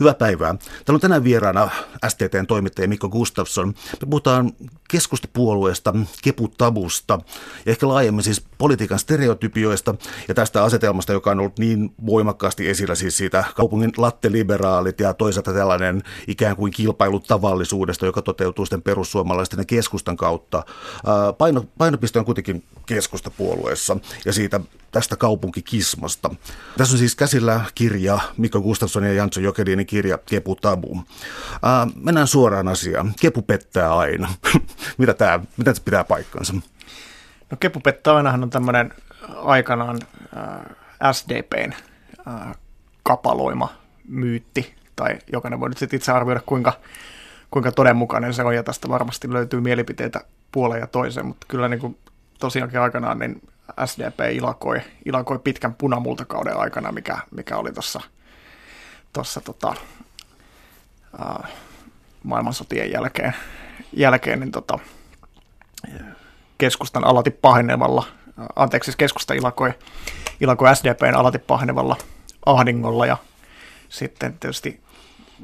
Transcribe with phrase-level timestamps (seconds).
[0.00, 0.54] Hyvää päivää.
[0.54, 1.70] Täällä on tänään vieraana
[2.08, 3.68] STTn toimittaja Mikko Gustafsson.
[3.68, 4.52] Me puhutaan
[4.90, 7.18] keskustapuolueesta, keputabusta
[7.66, 9.94] ja ehkä laajemmin siis politiikan stereotypioista
[10.28, 15.52] ja tästä asetelmasta, joka on ollut niin voimakkaasti esillä siis siitä kaupungin latteliberaalit ja toisaalta
[15.52, 20.64] tällainen ikään kuin kilpailu tavallisuudesta, joka toteutuu sitten perussuomalaisten ja keskustan kautta.
[21.38, 24.60] Paino, painopiste on kuitenkin keskustapuolueessa ja siitä
[24.92, 26.30] tästä kaupunkikismasta.
[26.76, 30.90] Tässä on siis käsillä kirja Mikko Gustafsson ja Jantso Jokelinin kirja Kepu Tabu.
[30.90, 31.04] Uh,
[32.02, 33.14] mennään suoraan asiaan.
[33.20, 34.28] Kepu pettää aina.
[34.98, 36.54] mitä tämä mitä pitää paikkansa?
[37.50, 38.94] No Kepu pettää ainahan on tämmöinen
[39.36, 39.98] aikanaan
[40.36, 41.72] äh, SDPn
[42.28, 42.56] äh,
[43.02, 43.72] kapaloima
[44.08, 46.72] myytti, tai jokainen voi nyt sitten itse arvioida, kuinka,
[47.50, 50.20] kuinka todenmukainen se on, ja tästä varmasti löytyy mielipiteitä
[50.52, 51.98] puoleen ja toiseen, mutta kyllä niin kuin
[52.38, 53.42] tosiaankin aikanaan niin
[53.86, 58.00] SDP ilakoi, ilakoi pitkän punamultakauden aikana, mikä, mikä oli tuossa
[59.12, 59.74] tossa, tota,
[62.22, 63.34] maailmansotien jälkeen,
[63.92, 64.78] jälkeen niin tota,
[66.58, 68.06] keskustan alati pahenevalla,
[68.56, 69.72] anteeksi, siis keskusta ilakoi,
[70.40, 71.96] ilakoi SDPn alati pahenevalla
[72.46, 73.16] ahdingolla ja
[73.88, 74.80] sitten tietysti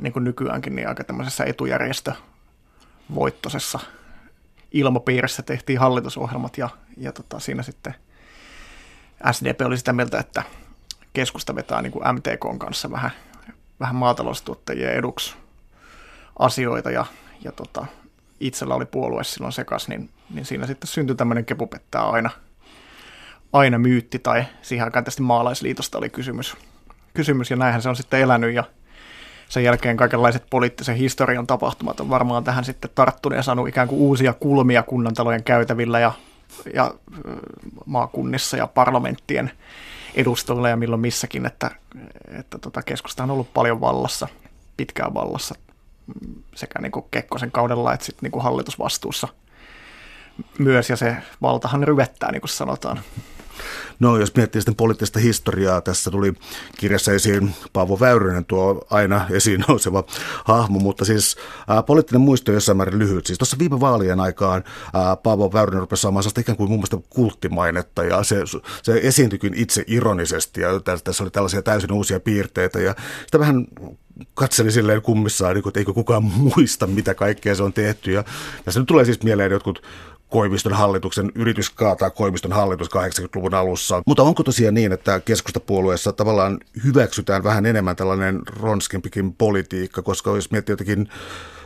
[0.01, 3.81] niin kuin nykyäänkin niin aika tämmöisessä etujärjestövoittoisessa
[4.73, 7.95] ilmapiirissä tehtiin hallitusohjelmat ja, ja tota, siinä sitten
[9.33, 10.43] SDP oli sitä mieltä, että
[11.13, 13.11] keskusta vetää niin kuin MTK kanssa vähän,
[13.81, 15.37] vähän maataloustuottajien eduksi
[16.39, 17.07] asioita ja,
[17.45, 17.87] ja tota,
[18.41, 22.31] itsellä oli puolue silloin sekas, niin, niin siinä sitten syntyi tämmöinen kepupettää aina,
[23.53, 26.57] aina myytti tai siihen aikaan tästä maalaisliitosta oli kysymys,
[27.15, 28.65] kysymys ja näinhän se on sitten elänyt ja
[29.49, 34.01] sen jälkeen kaikenlaiset poliittisen historian tapahtumat on varmaan tähän sitten tarttunut ja saanut ikään kuin
[34.01, 36.13] uusia kulmia kunnantalojen käytävillä ja,
[36.75, 36.95] ja
[37.87, 39.51] maakunnissa ja parlamenttien
[40.15, 41.71] edustajilla ja milloin missäkin, että,
[42.39, 44.29] että tota keskusta on ollut paljon vallassa,
[44.77, 45.55] pitkään vallassa
[46.07, 49.29] mm, sekä niin kuin Kekkosen kaudella että sitten niin kuin hallitusvastuussa
[50.59, 53.01] myös, ja se valtahan ryvettää, niin kuin sanotaan.
[54.01, 56.33] No jos miettii sitten poliittista historiaa, tässä tuli
[56.79, 60.05] kirjassa esiin Paavo Väyrynen, tuo aina esiin nouseva
[60.45, 61.37] hahmo, mutta siis
[61.69, 63.27] ää, poliittinen muisto on jossain määrin lyhyt.
[63.27, 64.65] Siis tuossa viime vaalien aikaan
[64.95, 68.37] ää, Paavo Väyrynen rupesi saamaan sellaista ikään kuin mun mielestä kulttimainetta ja se,
[68.83, 70.69] se esiintyikin itse ironisesti ja
[71.05, 72.95] tässä oli tällaisia täysin uusia piirteitä ja
[73.27, 73.67] sitä vähän
[74.35, 76.25] katseli silleen kummissaan, niin että eikö kukaan
[76.57, 78.13] muista, mitä kaikkea se on tehty.
[78.13, 78.25] Ja
[78.65, 79.83] tässä nyt tulee siis mieleen jotkut
[80.31, 84.03] Koiviston hallituksen, yritys kaataa Koiviston hallitus 80-luvun alussa.
[84.07, 90.51] Mutta onko tosiaan niin, että keskustapuolueessa tavallaan hyväksytään vähän enemmän tällainen ronskempikin politiikka, koska jos
[90.51, 91.09] miettii jotenkin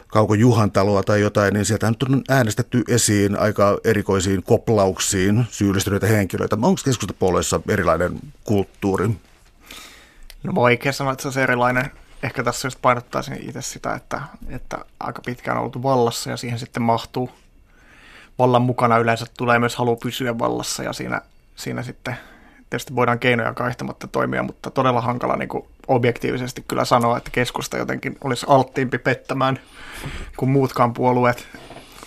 [0.09, 6.57] Kauko Juhantaloa tai jotain, niin sieltä nyt on äänestetty esiin aika erikoisiin koplauksiin syyllistyneitä henkilöitä.
[6.63, 9.09] Onko keskustapuolueessa erilainen kulttuuri?
[10.43, 11.91] No vaikea sanoa, että se on erilainen.
[12.23, 16.59] Ehkä tässä just painottaisin itse sitä, että, että aika pitkään on oltu vallassa ja siihen
[16.59, 17.31] sitten mahtuu
[18.39, 21.21] vallan mukana yleensä tulee myös halu pysyä vallassa ja siinä,
[21.57, 22.17] siinä sitten
[22.71, 27.77] tietysti voidaan keinoja kaihtamatta toimia, mutta todella hankala niin kuin objektiivisesti kyllä sanoa, että keskusta
[27.79, 29.61] jotenkin olisi alttiimpi pettämään
[30.37, 31.49] kuin muutkaan puolueet.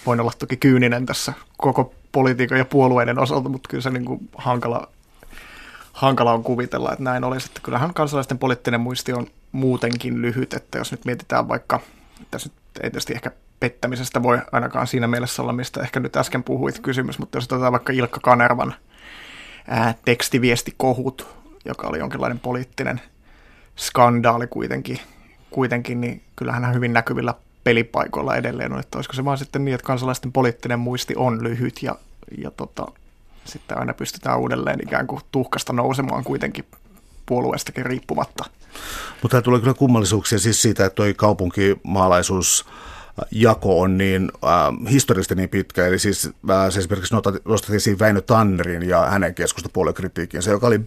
[0.06, 4.30] Voin olla toki kyyninen tässä koko politiikan ja puolueiden osalta, mutta kyllä se niin kuin
[4.38, 4.88] hankala,
[5.94, 7.46] hankala on kuvitella, että näin olisi.
[7.46, 11.80] Että kyllähän kansalaisten poliittinen muisti on muutenkin lyhyt, että jos nyt mietitään vaikka,
[12.32, 13.32] tässä nyt ei tietysti ehkä
[13.62, 17.72] pettämisestä voi ainakaan siinä mielessä olla, mistä ehkä nyt äsken puhuit kysymys, mutta jos otetaan
[17.72, 18.74] vaikka Ilkka Kanervan
[19.68, 21.28] ää, tekstiviestikohut,
[21.66, 23.02] joka oli jonkinlainen poliittinen
[23.78, 25.00] skandaali kuitenkin,
[25.52, 27.34] kuitenkin niin kyllähän hän hyvin näkyvillä
[27.64, 31.84] pelipaikoilla edelleen on, että olisiko se vaan sitten niin, että kansalaisten poliittinen muisti on lyhyt
[31.84, 31.96] ja,
[32.38, 32.86] ja tota,
[33.46, 36.66] sitten aina pystytään uudelleen ikään kuin tuhkasta nousemaan kuitenkin
[37.26, 38.46] puolueestakin riippumatta.
[39.22, 42.66] Mutta tulee kyllä kummallisuuksia siis siitä, että tuo kaupunkimaalaisuus
[43.32, 45.88] jako on niin äh, historiallisesti niin pitkä.
[45.88, 50.82] Eli siis äh, se esimerkiksi nostat esiin Väinö Tannerin ja hänen keskustapuolen kritiikkinsä, joka oli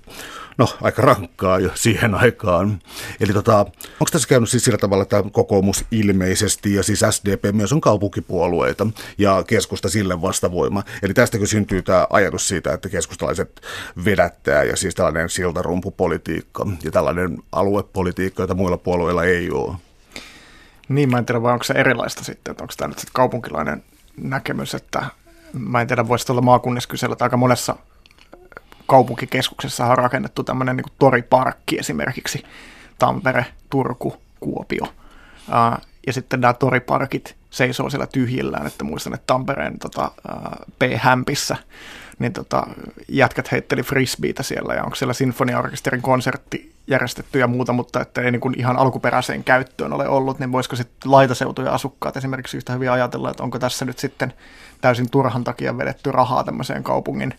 [0.58, 2.78] no, aika rankkaa jo siihen aikaan.
[3.20, 7.72] Eli tota, onko tässä käynyt siis sillä tavalla, että kokoomus ilmeisesti ja siis SDP myös
[7.72, 8.86] on kaupunkipuolueita
[9.18, 10.82] ja keskusta sille vastavoima.
[11.02, 13.60] Eli tästäkö syntyy tämä ajatus siitä, että keskustalaiset
[14.04, 19.76] vedättää ja siis tällainen siltarumpupolitiikka ja tällainen aluepolitiikka, jota muilla puolueilla ei ole.
[20.88, 23.84] Niin, mä en tiedä, vai onko se erilaista sitten, että onko tämä nyt sitten kaupunkilainen
[24.16, 25.06] näkemys, että
[25.52, 27.76] mä en tiedä, voisi olla maakunnissa kysellä, että aika monessa
[28.86, 32.44] kaupunkikeskuksessa on rakennettu tämmöinen niin toriparkki esimerkiksi,
[32.98, 34.86] Tampere, Turku, Kuopio.
[36.06, 40.10] ja sitten nämä toriparkit seisoo siellä tyhjillään, että muistan, että Tampereen tota,
[40.78, 41.56] P-hämpissä
[42.18, 42.66] niin tota,
[43.08, 48.30] jätkät heitteli frisbeitä siellä ja onko siellä sinfoniaorkesterin konsertti järjestetty ja muuta, mutta että ei
[48.30, 53.30] niin ihan alkuperäiseen käyttöön ole ollut, niin voisiko sitten laitaseutuja asukkaat esimerkiksi yhtä hyvin ajatella,
[53.30, 54.32] että onko tässä nyt sitten
[54.80, 57.34] täysin turhan takia vedetty rahaa tämmöiseen kaupungin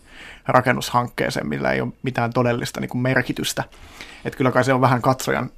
[0.48, 3.64] rakennushankkeeseen, millä ei ole mitään todellista niin merkitystä.
[4.26, 5.50] Että kyllä kai se on vähän katsojan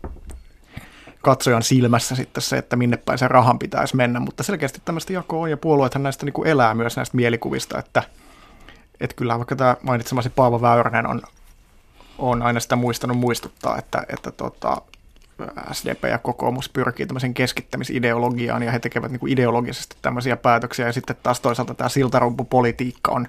[1.21, 5.41] katsojan silmässä sitten se, että minne päin se rahan pitäisi mennä, mutta selkeästi tämmöistä jakoa
[5.41, 8.03] on, ja puolueethan näistä niin kuin elää myös näistä mielikuvista, että,
[8.99, 11.21] että kyllä vaikka tämä mainitsemasi Paavo Väyränen on,
[12.17, 14.81] on aina sitä muistanut muistuttaa, että, että tota,
[15.71, 20.85] SDP ja kokoomus pyrkii tämmöisen keskittämisideologiaan ja he tekevät niin kuin ideologisesti tämmöisiä päätöksiä.
[20.85, 23.27] Ja sitten taas toisaalta tämä siltarumpupolitiikka on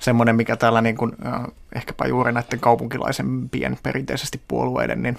[0.00, 1.12] semmoinen, mikä täällä niin kuin,
[1.74, 5.18] ehkäpä juuri näiden kaupunkilaisempien perinteisesti puolueiden niin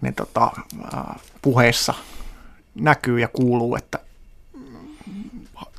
[0.00, 0.50] niin tota,
[1.42, 1.94] puheissa
[2.74, 3.98] näkyy ja kuuluu, että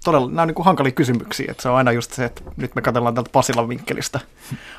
[0.03, 2.75] todella nämä on niin kuin hankalia kysymyksiä, että se on aina just se, että nyt
[2.75, 4.19] me katsellaan tältä Pasilan vinkkelistä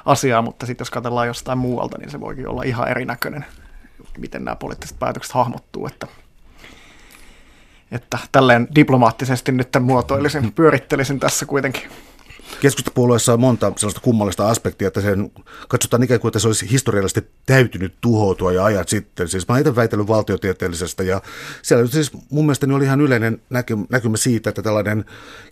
[0.06, 3.44] asiaa, mutta sitten jos katsellaan jostain muualta, niin se voikin olla ihan erinäköinen,
[4.18, 6.06] miten nämä poliittiset päätökset hahmottuu, että
[7.92, 11.82] että tälleen diplomaattisesti nyt tämän muotoilisin, pyörittelisin tässä kuitenkin
[12.60, 15.32] keskustapuolueessa on monta sellaista kummallista aspektia, että sen
[15.68, 19.28] katsotaan ikään kuin, että se olisi historiallisesti täytynyt tuhoutua ja ajat sitten.
[19.28, 21.22] Siis mä itse väitellyt valtiotieteellisestä ja
[21.62, 23.42] siellä siis mun mielestä oli ihan yleinen
[23.88, 25.04] näkymä siitä, että tällainen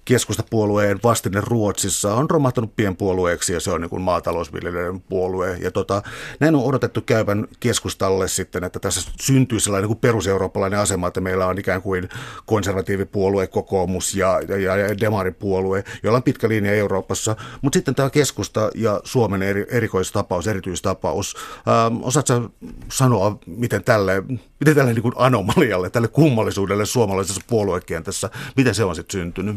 [0.05, 5.57] keskustapuolueen vastine Ruotsissa on romahtanut pienpuolueeksi ja se on niin kuin maatalousviljelijöiden puolue.
[5.63, 6.03] Ja tota,
[6.41, 11.47] näin on odotettu käyvän keskustalle sitten, että tässä syntyy sellainen niin peruseurooppalainen asema, että meillä
[11.47, 12.09] on ikään kuin
[12.47, 17.37] konservatiivipuolue, kokoomus ja, ja, ja demaripuolue, jolla on pitkä linja Euroopassa.
[17.63, 21.37] Mutta sitten tämä keskusta ja Suomen eri, erikoistapaus, erityistapaus.
[21.69, 22.51] Ähm, osaatko
[22.93, 24.23] sanoa, miten tälle,
[24.61, 29.57] miten tälle niin anomalialle, tälle kummallisuudelle suomalaisessa puoluekentässä, miten se on sitten syntynyt?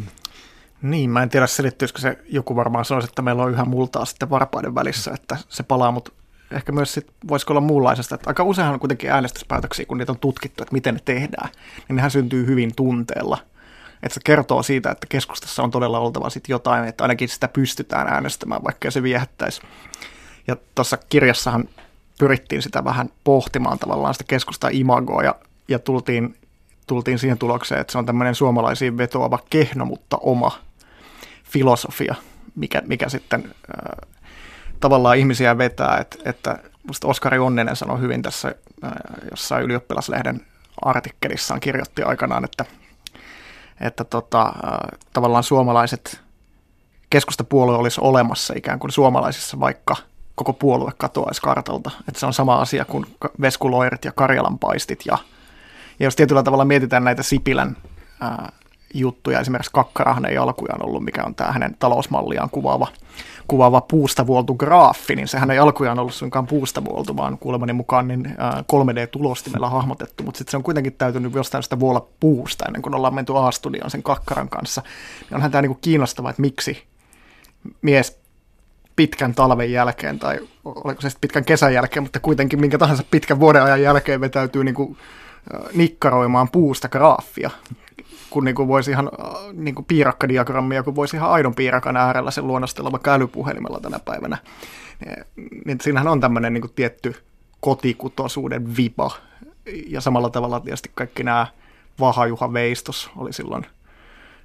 [0.81, 4.29] Niin, mä en tiedä selittyisikö se, joku varmaan sanoisi, että meillä on yhä multaa sitten
[4.29, 6.12] varpaiden välissä, että se palaa, mutta
[6.51, 10.19] ehkä myös sit, voisiko olla muunlaisesta, että aika useinhan on kuitenkin äänestyspäätöksiä, kun niitä on
[10.19, 11.50] tutkittu, että miten ne tehdään,
[11.88, 13.38] niin nehän syntyy hyvin tunteella.
[14.03, 18.07] Että se kertoo siitä, että keskustassa on todella oltava sit jotain, että ainakin sitä pystytään
[18.07, 19.61] äänestämään, vaikka se viehättäisi.
[20.47, 21.69] Ja tuossa kirjassahan
[22.19, 25.35] pyrittiin sitä vähän pohtimaan tavallaan sitä keskustaa imagoa ja,
[25.67, 26.35] ja tultiin,
[26.88, 30.59] tultiin siihen tulokseen, että se on tämmöinen suomalaisiin vetoava kehno, mutta oma
[31.44, 32.15] filosofia,
[32.55, 34.09] mikä, mikä sitten äh,
[34.79, 38.55] tavallaan ihmisiä vetää, että, että musta Oskari Onninen sanoi hyvin tässä
[39.31, 40.41] jossain ylioppilaslehden
[40.81, 42.65] artikkelissaan kirjoitti aikanaan, että,
[43.81, 46.22] että tota, äh, tavallaan suomalaiset
[47.10, 49.96] keskustapuolue olisi olemassa ikään kuin suomalaisissa, vaikka
[50.36, 51.92] koko puolue katoaisi kartalta.
[52.08, 53.06] Että se on sama asia kuin
[53.42, 55.00] veskuloirit ja Karjalan paistit.
[55.06, 55.18] Ja,
[56.00, 57.78] ja jos tietyllä tavalla mietitään näitä Sipilän
[58.22, 58.52] ää,
[58.94, 62.88] juttuja, esimerkiksi Kakkarahnen alkuja on ollut, mikä on tämä hänen talousmalliaan kuvaava,
[63.48, 68.07] kuvaava puusta vuoltu graafi, niin sehän ei alkujaan ollut suinkaan puusta vuoltu, vaan kuulemani mukaan
[68.07, 68.36] niin
[68.74, 73.16] 3D-tulostimella hahmotettu, mutta sitten se on kuitenkin täytynyt jostain sitä vuolla puusta ennen kuin ollaan
[73.16, 74.81] menty A-studioon sen Kakkaran kanssa.
[75.22, 76.84] Niin onhan tämä niin kiinnostavaa, että miksi
[77.81, 78.19] mies
[78.95, 83.39] pitkän talven jälkeen, tai oliko se sitten pitkän kesän jälkeen, mutta kuitenkin minkä tahansa pitkän
[83.39, 84.98] vuoden ajan jälkeen vetäytyy niin kuin,
[85.74, 87.50] nikkaroimaan puusta graafia
[88.33, 89.09] kun niin kuin voisi ihan
[89.53, 94.38] niin kuin piirakkadiagrammia, kun voisi ihan aidon piirakan äärellä sen luonnostella vaikka älypuhelimella tänä päivänä.
[95.65, 97.15] Niin siinähän on tämmöinen niin kuin tietty
[97.59, 99.12] kotikutoisuuden vipa.
[99.88, 101.48] Ja samalla tavalla tietysti kaikki nämä
[102.00, 103.65] Vahajuha Veistos oli silloin,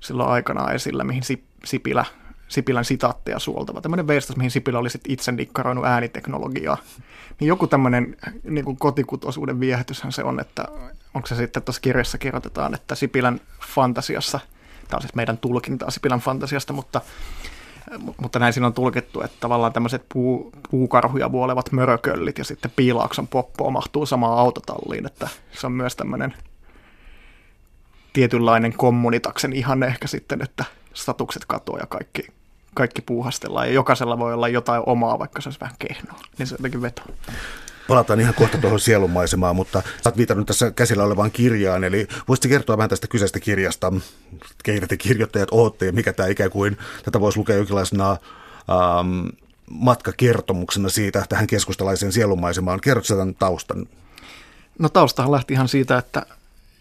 [0.00, 1.22] silloin aikanaan esillä, mihin
[1.64, 2.04] Sipilä,
[2.48, 3.80] Sipilän sitaatteja suoltava.
[3.80, 6.76] Tämmöinen veistos, mihin Sipilä oli itse nikkaroinut ääniteknologiaa.
[7.40, 10.64] Niin joku tämmöinen niin kuin kotikutoisuuden viehätyshän se on, että
[11.14, 13.40] onko se sitten tuossa kirjassa kirjoitetaan, että Sipilän
[13.74, 14.40] fantasiassa,
[14.88, 17.00] tämä on siis meidän tulkintaa Sipilän fantasiasta, mutta,
[18.20, 23.28] mutta näin siinä on tulkittu, että tavallaan tämmöiset puu, puukarhuja vuolevat mörököllit ja sitten piilaakson
[23.28, 26.34] poppo mahtuu samaan autotalliin, että se on myös tämmöinen
[28.12, 30.64] tietynlainen kommunitaksen ihan ehkä sitten, että
[30.94, 32.26] statukset katoaa ja kaikki,
[32.78, 36.54] kaikki puuhastellaan ja jokaisella voi olla jotain omaa, vaikka se olisi vähän kehnoa, niin se
[36.54, 37.06] jotenkin vetoo.
[37.88, 42.48] Palataan ihan kohta tuohon sielunmaisemaan, mutta sä oot viitannut tässä käsillä olevaan kirjaan, eli voisitko
[42.48, 43.92] kertoa vähän tästä kyseistä kirjasta,
[44.62, 49.26] keitä te kirjoittajat ootte ja mikä tämä ikään kuin, tätä voisi lukea jonkinlaisena ähm,
[49.70, 52.80] matkakertomuksena siitä tähän keskustalaiseen sielunmaisemaan.
[52.80, 53.86] Kerrotko tämän taustan?
[54.78, 56.26] No taustahan lähti ihan siitä, että,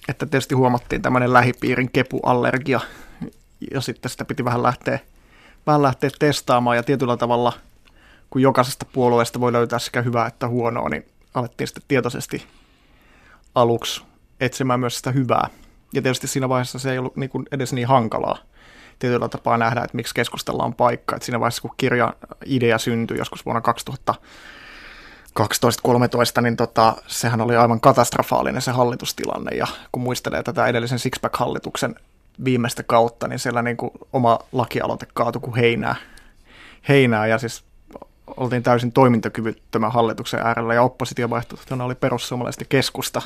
[0.08, 2.80] että tietysti huomattiin tämmöinen lähipiirin kepuallergia,
[3.72, 5.00] ja sitten sitä piti vähän lähteä,
[5.68, 7.54] vähän lähteä testaamaan, ja tietyllä tavalla–
[8.30, 12.46] kun jokaisesta puolueesta voi löytää sekä hyvää että huonoa, niin alettiin sitten tietoisesti
[13.56, 14.04] aluksi
[14.40, 15.50] etsimään myös sitä hyvää.
[15.94, 18.38] Ja tietysti siinä vaiheessa se ei ollut niin edes niin hankalaa.
[19.00, 21.16] tietyllä tapaa nähdä, että miksi keskustella on paikka.
[21.16, 22.14] Että siinä vaiheessa, kun kirja
[22.46, 24.16] idea syntyi joskus vuonna 2000,
[25.40, 29.58] 12-13, niin tota, sehän oli aivan katastrofaalinen se hallitustilanne.
[29.58, 31.96] Ja kun muistelee tätä edellisen Sixpack-hallituksen
[32.46, 35.96] viimeistä kautta, niin siellä niin kuin oma lakialoite kaatui kuin heinää.
[36.90, 37.64] heinää ja siis
[38.38, 43.22] oltiin täysin toimintakyvyttömän hallituksen äärellä ja oppositiovaihtoehtona oli perussuomalaiset ja keskusta.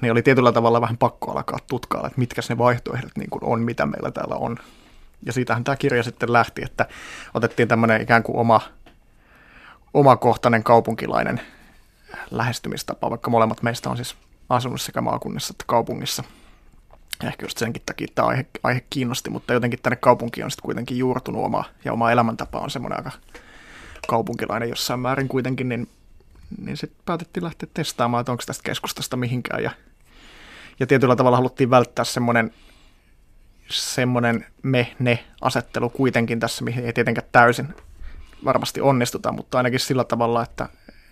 [0.00, 3.60] Niin oli tietyllä tavalla vähän pakko alkaa tutkailla, että mitkä ne vaihtoehdot niin kuin on,
[3.60, 4.56] mitä meillä täällä on.
[5.26, 6.86] Ja siitähän tämä kirja sitten lähti, että
[7.34, 8.60] otettiin tämmöinen ikään kuin oma
[9.94, 11.40] omakohtainen kaupunkilainen
[12.30, 14.16] lähestymistapa, vaikka molemmat meistä on siis
[14.48, 16.24] asunut sekä maakunnissa että kaupungissa.
[17.24, 20.98] Ehkä just senkin takia tämä aihe, aihe kiinnosti, mutta jotenkin tänne kaupunkiin on sitten kuitenkin
[20.98, 23.10] juurtunut oma, ja oma elämäntapa on semmoinen aika
[24.08, 25.88] kaupunkilainen jossain määrin kuitenkin, niin,
[26.58, 29.62] niin sitten päätettiin lähteä testaamaan, että onko tästä keskustasta mihinkään.
[29.62, 29.70] Ja,
[30.80, 32.52] ja tietyllä tavalla haluttiin välttää semmoinen
[33.70, 37.74] semmoinen me-ne-asettelu kuitenkin tässä, mihin ei tietenkään täysin
[38.44, 40.68] varmasti onnistuta, mutta ainakin sillä tavalla, että,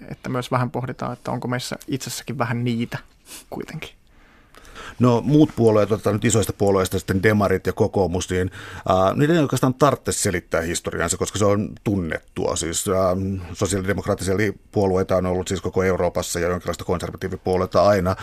[0.09, 2.99] että myös vähän pohditaan, että onko meissä itsessäkin vähän niitä
[3.51, 3.91] kuitenkin.
[4.99, 8.51] No muut puolueet, otetaan nyt isoista puolueista sitten demarit ja kokoomus, niin
[8.91, 12.57] äh, niiden ei oikeastaan tarvitse selittää historiansa, koska se on tunnettua.
[12.57, 14.35] Siis äh, sosiaalidemokraattisia
[14.73, 18.11] puolueita on ollut siis koko Euroopassa ja jonkinlaista konservatiivipuolueita aina.
[18.11, 18.17] Äh,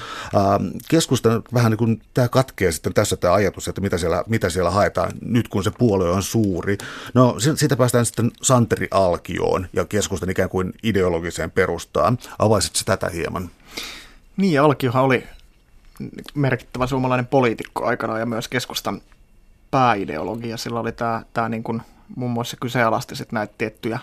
[0.89, 4.71] keskusta vähän niin kuin tämä katkee sitten tässä tämä ajatus, että mitä siellä, mitä siellä
[4.71, 6.77] haetaan nyt kun se puolue on suuri.
[7.13, 12.17] No siitä päästään sitten Santeri Alkioon ja keskustan ikään kuin ideologiseen perustaan.
[12.39, 13.49] Avaisit tätä hieman?
[14.37, 15.23] Niin, Alkiohan oli
[16.33, 19.01] merkittävä suomalainen poliitikko aikana ja myös keskustan
[19.71, 20.57] pääideologia.
[20.57, 21.81] Sillä oli tämä, tämä niin kuin,
[22.15, 23.99] muun muassa kyseenalaisti näitä tiettyjä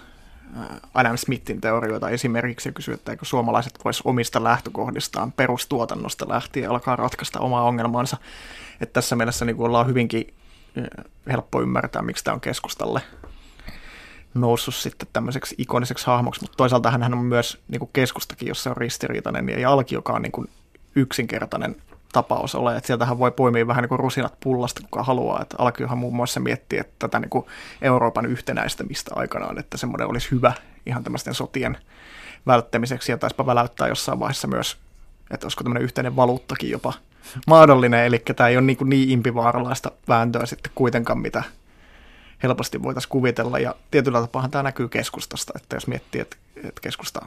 [0.95, 6.97] Adam Smithin teorioita esimerkiksi ja kysyi, että eikö suomalaiset voisi omista lähtökohdistaan perustuotannosta lähtien alkaa
[6.97, 8.17] ratkaista omaa ongelmaansa.
[8.81, 10.35] Että tässä mielessä niin ollaan hyvinkin
[11.31, 13.01] helppo ymmärtää, miksi tämä on keskustalle
[14.35, 18.71] noussut sitten tämmöiseksi ikoniseksi hahmoksi, mutta toisaalta hän on myös niin kuin keskustakin, jos se
[18.71, 20.49] on ristiriitainen, ja Alki, joka on niin kuin
[20.97, 21.77] yksinkertainen
[22.13, 22.77] tapaus ole.
[22.77, 25.43] Että sieltähän voi poimia vähän niin kuin rusinat pullasta, kuka haluaa.
[25.43, 27.47] Että Alkiohan muun muassa miettii, että tätä niin kuin
[27.83, 30.53] Euroopan yhtenäistämistä aikanaan, että semmoinen olisi hyvä
[30.87, 31.77] ihan tämmöisten sotien
[32.47, 33.13] välttämiseksi.
[33.13, 34.79] Ja taispa väläyttää jossain vaiheessa myös,
[35.31, 36.93] että olisiko tämmöinen yhteinen valuuttakin jopa
[37.47, 38.05] mahdollinen.
[38.05, 41.43] Eli tämä ei ole niin, kuin niin impivaaralaista vääntöä sitten kuitenkaan, mitä
[42.43, 43.59] helposti voitaisiin kuvitella.
[43.59, 47.27] Ja tietyllä tapaa tämä näkyy keskustasta, että jos miettii, että, että keskusta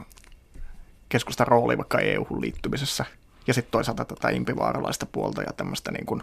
[1.08, 3.04] keskustan rooli vaikka EU-hun liittymisessä
[3.46, 6.22] ja sitten toisaalta tätä impivaaralaista puolta ja tämmöistä niin kuin,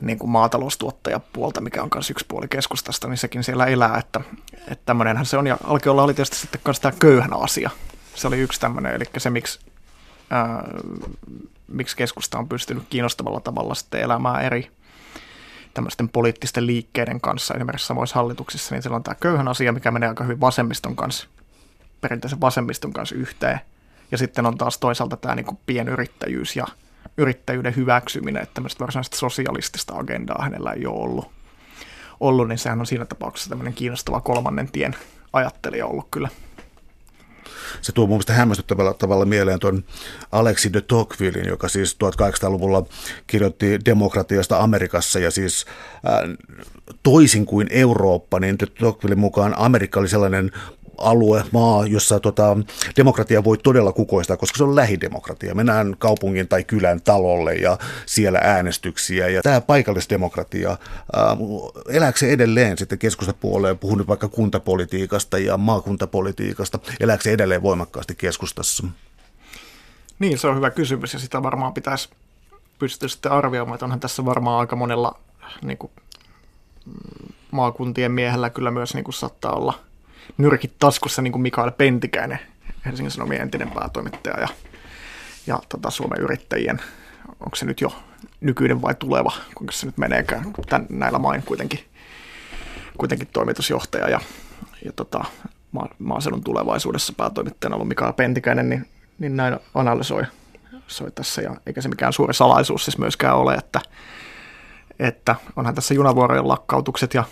[0.00, 4.20] niin kuin maataloustuottajapuolta, mikä on myös yksi puoli keskustasta, niin sekin siellä elää, että,
[4.68, 7.70] että tämmöinenhän se on, ja Alkeolla oli tietysti sitten myös tämä köyhän asia.
[8.14, 9.60] Se oli yksi tämmöinen, eli se miksi,
[10.30, 10.64] ää,
[11.68, 14.70] miksi keskusta on pystynyt kiinnostavalla tavalla sitten elämään eri
[15.74, 20.08] tämmöisten poliittisten liikkeiden kanssa, esimerkiksi samoissa hallituksissa, niin siellä on tämä köyhän asia, mikä menee
[20.08, 21.28] aika hyvin vasemmiston kanssa
[22.00, 23.60] perinteisen vasemmiston kanssa yhteen.
[24.10, 26.66] Ja sitten on taas toisaalta tämä niin kuin pienyrittäjyys ja
[27.16, 31.30] yrittäjyyden hyväksyminen, että tämmöistä varsinaista sosialistista agendaa hänellä ei ole ollut,
[32.20, 34.96] ollut niin sehän on siinä tapauksessa tämmöinen kiinnostava kolmannen tien
[35.32, 36.28] ajattelija ollut kyllä.
[37.80, 39.84] Se tuo mun mielestä hämmästyttävällä tavalla mieleen tuon
[40.32, 42.86] Alexis de Tocquevillein, joka siis 1800-luvulla
[43.26, 46.36] kirjoitti demokratiasta Amerikassa ja siis äh,
[47.02, 50.50] toisin kuin Eurooppa, niin de Tocquevillein mukaan Amerikka oli sellainen
[50.98, 52.56] alue, maa, jossa tota,
[52.96, 55.54] demokratia voi todella kukoistaa, koska se on lähidemokratia.
[55.54, 59.28] Mennään kaupungin tai kylän talolle ja siellä äänestyksiä.
[59.28, 61.36] Ja tämä paikallisdemokratia, ää,
[61.88, 68.14] elääkö se edelleen sitten keskustapuoleen, puhun nyt vaikka kuntapolitiikasta ja maakuntapolitiikasta, elääkö se edelleen voimakkaasti
[68.14, 68.86] keskustassa?
[70.18, 72.08] Niin, se on hyvä kysymys ja sitä varmaan pitäisi
[72.78, 75.18] pystyä sitten arvioimaan, että onhan tässä varmaan aika monella
[75.62, 75.92] niin kuin,
[77.50, 79.74] maakuntien miehellä kyllä myös niin kuin saattaa olla–
[80.38, 82.38] nyrkit taskussa, niin kuin Mikael Pentikäinen,
[82.84, 84.48] Helsingin Sanomien entinen päätoimittaja ja,
[85.46, 86.80] ja tota, Suomen yrittäjien,
[87.28, 87.92] onko se nyt jo
[88.40, 91.80] nykyinen vai tuleva, kuinka se nyt meneekään, Tän, näillä main kuitenkin,
[92.98, 94.20] kuitenkin toimitusjohtaja ja,
[94.84, 95.24] ja tota,
[95.72, 98.86] ma- maaseudun tulevaisuudessa päätoimittajana ollut Mikael Pentikäinen, niin,
[99.18, 100.22] niin näin analysoi
[100.86, 103.80] soi tässä, ja eikä se mikään suuri salaisuus siis myöskään ole, että,
[104.98, 107.24] että onhan tässä junavuorojen lakkautukset ja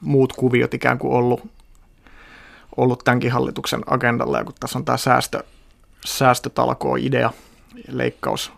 [0.00, 1.50] muut kuviot ikään kuin ollut,
[2.76, 5.44] ollut tämänkin hallituksen agendalla, ja kun tässä on tämä säästö,
[6.06, 7.30] säästötalkoo idea,
[7.88, 8.52] leikkaus,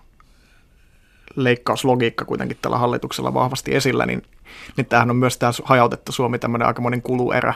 [1.37, 4.23] leikkauslogiikka kuitenkin tällä hallituksella vahvasti esillä, niin,
[4.77, 7.55] niin tämähän on myös tämä hajautettu Suomi tämmöinen aikamoinen kuluerä,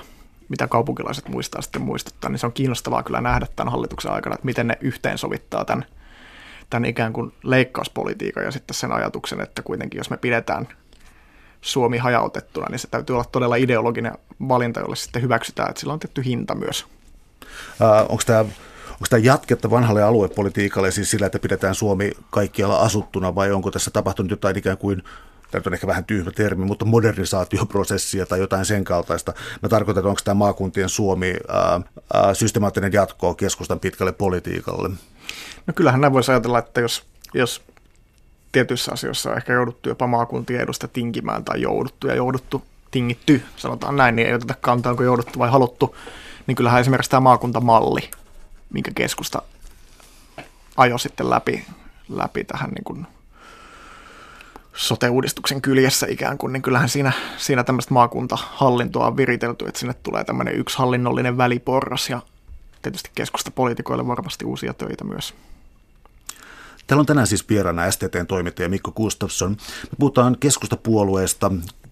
[0.48, 4.46] mitä kaupunkilaiset muistaa sitten muistuttaa, niin se on kiinnostavaa kyllä nähdä tämän hallituksen aikana, että
[4.46, 5.86] miten ne yhteensovittaa tämän,
[6.70, 10.68] tämän ikään kuin leikkauspolitiikan ja sitten sen ajatuksen, että kuitenkin jos me pidetään
[11.60, 14.12] Suomi hajautettuna, niin se täytyy olla todella ideologinen
[14.48, 16.86] valinta, jolle sitten hyväksytään, että sillä on tietty hinta myös.
[17.82, 18.44] Äh, onko tämä
[18.98, 23.90] Onko tämä jatketta vanhalle aluepolitiikalle siis sillä, että pidetään Suomi kaikkialla asuttuna vai onko tässä
[23.90, 25.02] tapahtunut jotain ikään kuin
[25.50, 29.32] tämä on ehkä vähän tyhmä termi, mutta modernisaatioprosessia tai jotain sen kaltaista.
[29.62, 31.80] Mä tarkoitan, että onko tämä maakuntien Suomi ää,
[32.14, 34.88] ää, systemaattinen jatko keskustan pitkälle politiikalle?
[35.66, 37.62] No kyllähän näin voisi ajatella, että jos, jos
[38.58, 43.96] tietyissä asioissa on ehkä jouduttu jopa maakuntien edusta tinkimään tai jouduttu ja jouduttu tingitty, sanotaan
[43.96, 45.96] näin, niin ei oteta kantaa, onko jouduttu vai haluttu,
[46.46, 48.10] niin kyllähän esimerkiksi tämä maakuntamalli,
[48.72, 49.42] minkä keskusta
[50.76, 51.64] ajo sitten läpi,
[52.08, 53.06] läpi tähän niin kuin
[54.74, 60.24] sote-uudistuksen kyljessä ikään kuin, niin kyllähän siinä, siinä tämmöistä maakuntahallintoa on viritelty, että sinne tulee
[60.24, 62.22] tämmöinen yksi hallinnollinen väliporras ja
[62.82, 65.34] tietysti keskustapoliitikoille varmasti uusia töitä myös.
[66.88, 69.50] Täällä on tänään siis vieraana STTn toimittaja Mikko Gustafsson.
[69.50, 71.50] Me puhutaan keskustapuolueesta,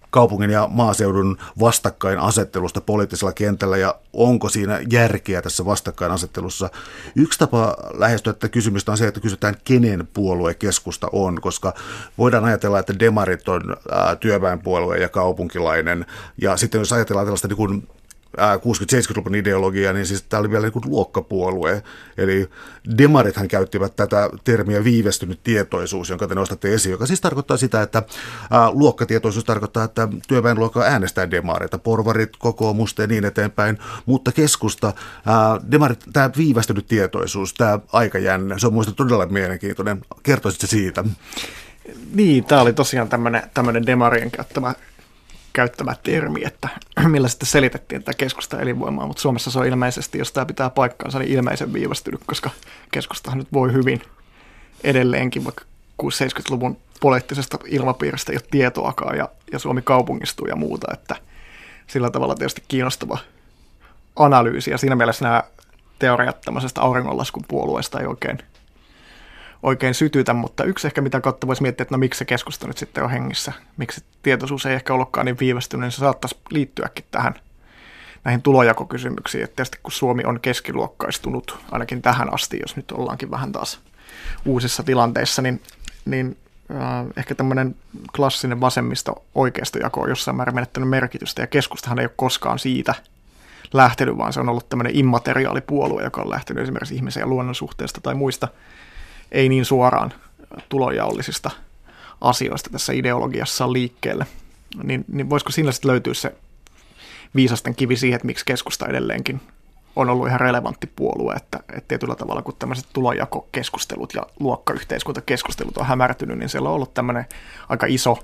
[0.09, 6.69] kaupungin ja maaseudun vastakkainasettelusta poliittisella kentällä ja onko siinä järkeä tässä vastakkainasettelussa.
[7.15, 11.73] Yksi tapa lähestyä tätä kysymystä on se, että kysytään, kenen puolue keskusta on, koska
[12.17, 13.61] voidaan ajatella, että demarit on
[14.19, 16.05] työväenpuolue ja kaupunkilainen.
[16.41, 17.87] Ja sitten jos ajatellaan tällaista niin kuin
[18.37, 21.83] 60-70-luvun ideologia, niin siis tämä oli vielä niin luokkapuolue.
[22.17, 22.49] Eli
[22.97, 28.03] demarithan käyttivät tätä termiä viivästynyt tietoisuus, jonka te nostatte esiin, joka siis tarkoittaa sitä, että
[28.51, 34.93] ää, luokkatietoisuus tarkoittaa, että työväenluokka äänestää demareita, porvarit, kokoomusta ja niin eteenpäin, mutta keskusta,
[35.25, 40.01] ää, demarit, tämä viivästynyt tietoisuus, tämä aikajänne, se on minusta todella mielenkiintoinen.
[40.23, 41.03] Kertoisitko siitä?
[42.13, 43.09] Niin, tämä oli tosiaan
[43.53, 44.73] tämmöinen demarien käyttämä
[45.57, 46.69] käyttämä termi, että
[47.07, 51.19] millä sitten selitettiin tätä keskusta elinvoimaa, mutta Suomessa se on ilmeisesti, jos tämä pitää paikkaansa,
[51.19, 52.49] niin ilmeisen viivästynyt, koska
[52.91, 54.01] keskustahan nyt voi hyvin
[54.83, 55.65] edelleenkin, vaikka
[56.03, 61.15] 60-70-luvun poliittisesta ilmapiiristä ei ole tietoakaan ja, ja Suomi kaupungistuu ja muuta, että
[61.87, 63.17] sillä tavalla tietysti kiinnostava
[64.15, 64.71] analyysi.
[64.71, 65.43] Ja siinä mielessä nämä
[65.99, 68.37] teoriat tämmöisestä auringonlaskun puolueesta ei oikein–
[69.63, 72.77] oikein sytytä, mutta yksi ehkä mitä kautta voisi miettiä, että no miksi se keskusta nyt
[72.77, 77.33] sitten on hengissä, miksi tietoisuus ei ehkä ollutkaan niin viivästynyt, niin se saattaisi liittyäkin tähän
[78.23, 83.51] näihin tulojakokysymyksiin, että tietysti kun Suomi on keskiluokkaistunut ainakin tähän asti, jos nyt ollaankin vähän
[83.51, 83.79] taas
[84.45, 85.61] uusissa tilanteissa, niin,
[86.05, 86.37] niin
[86.71, 87.75] äh, ehkä tämmöinen
[88.15, 92.95] klassinen vasemmisto oikeistojako on jossain määrin menettänyt merkitystä, ja keskustahan ei ole koskaan siitä
[93.73, 98.01] lähtenyt, vaan se on ollut tämmöinen immateriaalipuolue, joka on lähtenyt esimerkiksi ihmisen ja luonnon suhteesta
[98.01, 98.47] tai muista
[99.31, 100.13] ei niin suoraan
[100.69, 101.51] tulonjaollisista
[102.21, 104.27] asioista tässä ideologiassa liikkeelle,
[104.83, 106.35] niin, niin voisiko siinä sitten löytyä se
[107.35, 109.41] viisasten kivi siihen, että miksi keskusta edelleenkin
[109.95, 115.85] on ollut ihan relevantti puolue, että, että tietyllä tavalla kun tämmöiset tulonjakokeskustelut ja luokkayhteiskuntakeskustelut on
[115.85, 117.25] hämärtynyt, niin siellä on ollut tämmöinen
[117.69, 118.19] aika iso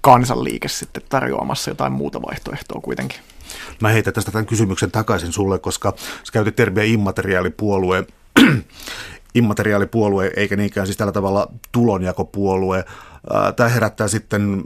[0.00, 3.18] kansanliike sitten tarjoamassa jotain muuta vaihtoehtoa kuitenkin.
[3.80, 8.06] Mä heitän tästä tämän kysymyksen takaisin sulle, koska sä käytit termiä immateriaalipuolue
[9.34, 12.84] immateriaalipuolue, eikä niinkään siis tällä tavalla tulonjakopuolue.
[13.56, 14.64] Tämä herättää sitten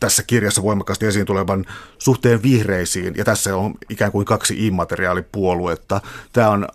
[0.00, 1.64] tässä kirjassa voimakkaasti esiin tulevan
[1.98, 6.00] suhteen vihreisiin, ja tässä on ikään kuin kaksi immateriaalipuoluetta.
[6.32, 6.68] Tämä on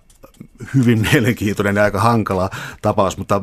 [0.76, 2.50] hyvin mielenkiintoinen ja aika hankala
[2.82, 3.42] tapaus, mutta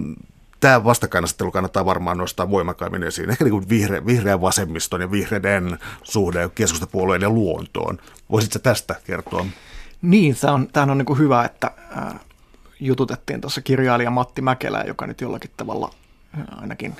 [0.60, 3.30] tämä vastakkainasettelu kannattaa varmaan nostaa voimakkaammin esiin.
[3.30, 7.98] Ehkä niin kuin vihre, vihreän vasemmiston ja vihreiden suhde keskustapuolueen ja luontoon.
[8.30, 9.46] Voisitko tästä kertoa?
[10.02, 11.70] Niin, tämä on, tämä on niin kuin hyvä, että
[12.80, 15.90] jututettiin tuossa kirjailija Matti Mäkelä, joka nyt jollakin tavalla
[16.56, 16.96] ainakin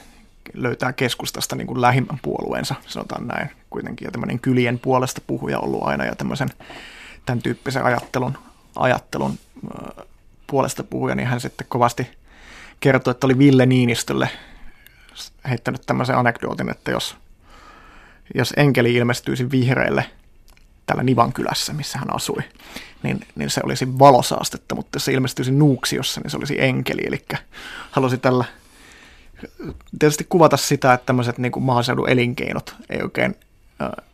[0.54, 5.82] löytää keskustasta niin kuin lähimmän puolueensa, sanotaan näin kuitenkin, ja tämmöinen kylien puolesta puhuja ollut
[5.82, 6.48] aina, ja tämmöisen
[7.26, 8.38] tämän tyyppisen ajattelun,
[8.76, 9.38] ajattelun
[10.46, 12.08] puolesta puhuja, niin hän sitten kovasti
[12.80, 14.28] kertoi, että oli Ville Niinistölle
[15.48, 17.16] heittänyt tämmöisen anekdootin, että jos,
[18.34, 20.04] jos enkeli ilmestyisi vihreille
[20.86, 22.42] täällä Nivankylässä, missä hän asui,
[23.02, 27.02] niin, niin se olisi valosaastetta, mutta jos se ilmestyisi Nuuksiossa, niin se olisi enkeli.
[27.06, 27.24] Eli
[27.90, 28.44] halusi tällä
[29.98, 33.36] tietysti kuvata sitä, että tämmöiset niin kuin maaseudun elinkeinot ei oikein
[33.82, 34.06] äh,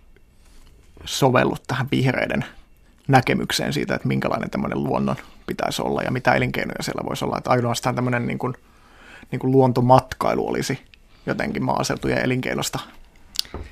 [1.05, 2.45] sovellu tähän vihreiden
[3.09, 7.39] näkemykseen siitä, että minkälainen tämmöinen luonnon pitäisi olla ja mitä elinkeinoja siellä voisi olla.
[7.39, 8.55] Että ainoastaan tämmöinen niin kuin,
[9.31, 10.79] niin kuin luontomatkailu olisi
[11.27, 12.79] jotenkin maaseutujen elinkeinosta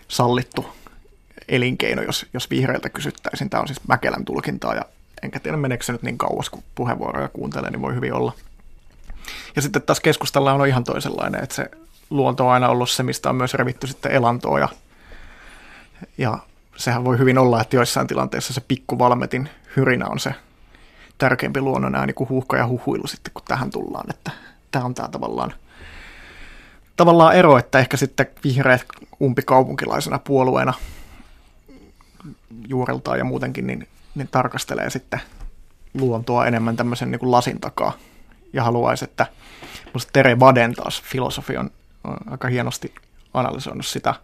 [0.09, 0.67] sallittu
[1.49, 3.51] elinkeino, jos, jos vihreiltä kysyttäisiin.
[3.51, 4.85] Tämä on siis Mäkelän tulkintaa ja
[5.25, 8.33] enkä tiedä meneekö se nyt niin kauas, kun puheenvuoroja kuuntelee, niin voi hyvin olla.
[9.57, 11.71] Ja sitten taas keskustalla on ihan toisenlainen, että se
[12.11, 14.69] luonto on aina ollut se, mistä on myös revitty sitten elantoa ja,
[16.19, 16.39] ja
[16.77, 20.35] sehän voi hyvin olla, että joissain tilanteissa se pikkuvalmetin hyrinä on se
[21.19, 24.31] tärkeämpi luonnon ääni kuin huuhka ja huhuilu sitten, kun tähän tullaan, että
[24.71, 25.55] tämä on tämä tavallaan
[26.97, 28.85] tavallaan ero, että ehkä sitten vihreät
[29.23, 30.75] umpikaupunkilaisena puolueena
[32.69, 35.21] juureltaan ja muutenkin, niin, niin tarkastelee sitten
[35.95, 37.93] luontoa enemmän tämmöisen niin kuin lasin takaa.
[38.53, 39.27] Ja haluaisi, että
[39.93, 41.71] musta Tere Vaden taas filosofi on,
[42.05, 42.95] on aika hienosti
[43.35, 44.15] analysoinut sitä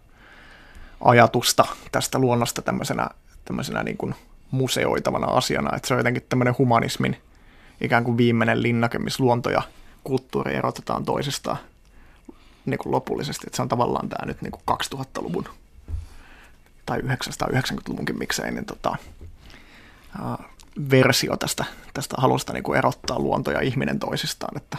[1.03, 3.09] ajatusta tästä luonnosta tämmöisenä,
[3.45, 4.15] tämmöisenä niin kuin
[4.51, 7.17] museoitavana asiana, että se on jotenkin tämmöinen humanismin
[7.81, 9.61] ikään kuin viimeinen linnake, missä luonto ja
[10.03, 11.57] kulttuuri erotetaan toisistaan
[12.65, 15.45] niin kuin lopullisesti, että se on tavallaan tämä nyt niin kuin 2000-luvun
[16.85, 18.95] tai 990-luvunkin miksei, niin tota,
[20.91, 24.77] versio tästä, tästä halusta niin kuin erottaa luonto ja ihminen toisistaan, että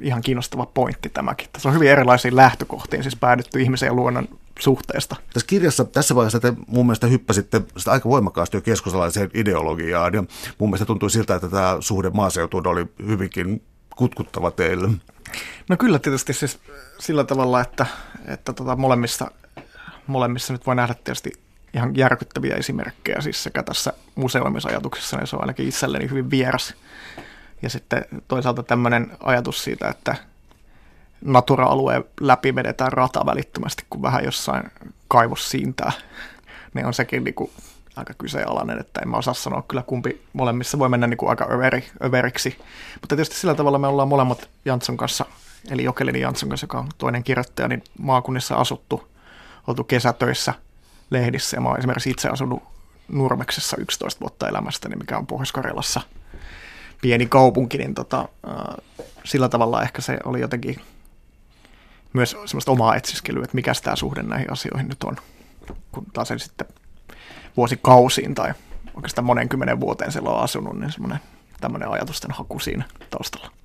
[0.00, 1.48] ihan kiinnostava pointti tämäkin.
[1.52, 4.28] Tässä on hyvin erilaisiin lähtökohtiin siis päädytty ihmisen ja luonnon
[4.58, 5.16] suhteesta.
[5.32, 10.24] Tässä kirjassa tässä vaiheessa te mun mielestä hyppäsitte sitä aika voimakkaasti jo keskustalaiseen ideologiaan ja
[10.58, 13.62] mun mielestä tuntui siltä, että tämä suhde maaseutuun oli hyvinkin
[13.96, 14.88] kutkuttava teille.
[15.68, 16.58] No kyllä tietysti siis
[16.98, 17.86] sillä tavalla, että,
[18.26, 19.30] että tota molemmissa,
[20.06, 21.32] molemmissa nyt voi nähdä tietysti
[21.74, 26.74] ihan järkyttäviä esimerkkejä, siis sekä tässä museoimisajatuksessa, niin se on ainakin itselleni hyvin vieras.
[27.62, 30.16] Ja sitten toisaalta tämmöinen ajatus siitä, että
[31.24, 34.70] natura-alueen läpi vedetään rata välittömästi, kun vähän jossain
[35.08, 35.92] kaivos siintää,
[36.74, 37.50] niin on sekin niin kuin
[37.96, 41.48] aika kyseenalainen, että en mä osaa sanoa kyllä kumpi molemmissa voi mennä niin kuin aika
[41.50, 42.58] överi, överiksi.
[43.00, 45.24] Mutta tietysti sillä tavalla me ollaan molemmat Jansson kanssa,
[45.70, 49.08] eli Jokelini Jansson kanssa, joka on toinen kirjoittaja, niin maakunnissa asuttu,
[49.66, 50.54] oltu kesätöissä
[51.12, 51.56] lehdissä.
[51.56, 52.62] Ja mä oon esimerkiksi itse asunut
[53.08, 56.00] Nurmeksessa 11 vuotta elämästäni, mikä on Pohjois-Karjalassa
[57.02, 60.76] pieni kaupunki, niin tota, äh, sillä tavalla ehkä se oli jotenkin
[62.12, 65.16] myös semmoista omaa etsiskelyä, että mikä tämä suhde näihin asioihin nyt on,
[65.92, 66.66] kun taas sen sitten
[67.56, 68.54] vuosikausiin tai
[68.94, 71.20] oikeastaan monen kymmenen vuoteen siellä on asunut, niin semmoinen
[71.60, 73.61] tämmöinen ajatusten haku siinä taustalla.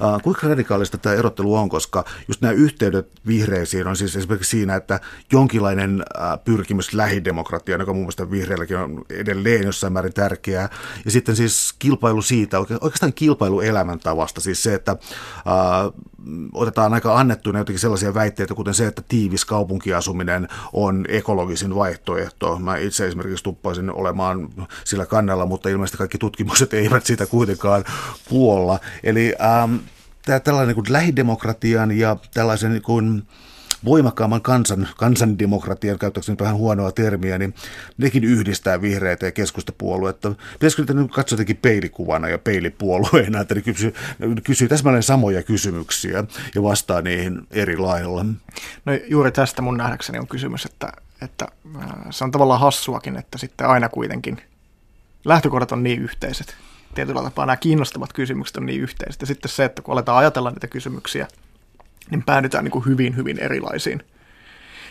[0.00, 4.76] Uh, kuinka radikaalista tämä erottelu on, koska just nämä yhteydet vihreisiin on siis esimerkiksi siinä,
[4.76, 5.00] että
[5.32, 10.68] jonkinlainen uh, pyrkimys lähidemokratiaan, joka mun mielestä vihreilläkin on edelleen jossain määrin tärkeää,
[11.04, 16.12] ja sitten siis kilpailu siitä, oikeastaan kilpailu elämäntavasta, siis se, että uh,
[16.54, 22.58] otetaan aika annettuina jotenkin sellaisia väitteitä, kuten se, että tiivis kaupunkiasuminen on ekologisin vaihtoehto.
[22.58, 24.48] Mä itse esimerkiksi tuppaisin olemaan
[24.84, 27.84] sillä kannalla, mutta ilmeisesti kaikki tutkimukset eivät sitä kuitenkaan
[28.28, 28.78] puolla.
[29.02, 29.76] Eli ähm,
[30.24, 33.22] tämä tällainen kuin lähidemokratian ja tällaisen kuin,
[33.84, 37.54] voimakkaamman kansan, kansandemokratian, käyttääkseni vähän huonoa termiä, niin
[37.98, 40.34] nekin yhdistää vihreitä ja keskustapuoluetta.
[40.52, 43.94] Pitäisikö niitä nyt katsoa jotenkin peilikuvana ja peilipuolueena, että ne kysyy,
[44.44, 48.24] kysyy täsmälleen samoja kysymyksiä ja vastaa niihin eri lailla.
[48.84, 53.38] No juuri tästä mun nähdäkseni on kysymys, että, että äh, se on tavallaan hassuakin, että
[53.38, 54.42] sitten aina kuitenkin
[55.24, 56.56] lähtökohdat on niin yhteiset.
[56.94, 59.20] Tietyllä tapaa nämä kiinnostavat kysymykset on niin yhteiset.
[59.20, 61.28] Ja sitten se, että kun aletaan ajatella niitä kysymyksiä–
[62.10, 64.04] niin päädytään niin kuin hyvin, hyvin erilaisiin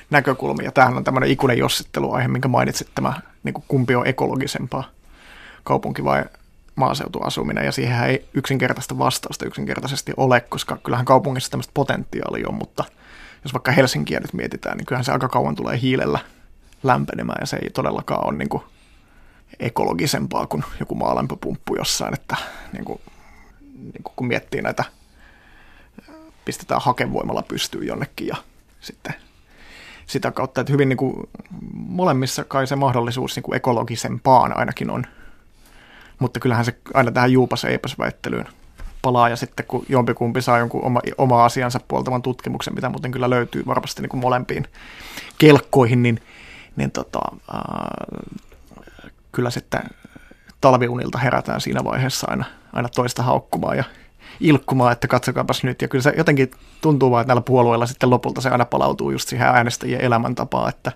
[0.09, 0.65] näkökulmiin.
[0.65, 4.83] Ja tämähän on tämmöinen ikuinen jossitteluaihe, minkä mainitsit, tämä niin kuin kumpi on ekologisempaa,
[5.63, 6.23] kaupunki vai
[6.75, 12.83] maaseutuasuminen, ja siihen ei yksinkertaista vastausta yksinkertaisesti ole, koska kyllähän kaupungissa tämmöistä potentiaalia on, mutta
[13.43, 16.19] jos vaikka Helsinkiä nyt mietitään, niin kyllähän se aika kauan tulee hiilellä
[16.83, 18.63] lämpenemään, ja se ei todellakaan ole niin kuin
[19.59, 22.35] ekologisempaa kuin joku maalämpöpumppu jossain, että
[22.73, 23.01] niin kuin,
[23.71, 24.83] niin kuin kun miettii näitä
[26.45, 28.35] pistetään hakevoimalla pystyyn jonnekin ja
[28.79, 29.13] sitten
[30.05, 31.29] sitä kautta, että hyvin niin kuin,
[31.73, 35.05] molemmissa kai se mahdollisuus niin kuin ekologisempaan ainakin on.
[36.19, 38.47] Mutta kyllähän se aina tähän juupas eipäs väittelyyn
[39.01, 43.29] palaa ja sitten kun jompikumpi saa jonkun oma, oma asiansa puoltavan tutkimuksen, mitä muuten kyllä
[43.29, 44.67] löytyy varmasti niin kuin molempiin
[45.37, 46.21] kelkkoihin, niin,
[46.75, 47.19] niin tota,
[47.55, 48.50] äh,
[49.31, 49.81] kyllä sitten
[50.61, 53.83] talviunilta herätään siinä vaiheessa aina, aina toista haukkumaan ja
[54.39, 55.81] ilkkumaan, että katsokaapas nyt.
[55.81, 59.29] Ja kyllä se jotenkin tuntuu vaan, että näillä puolueilla sitten lopulta se aina palautuu just
[59.29, 60.91] siihen äänestäjien elämäntapaan, että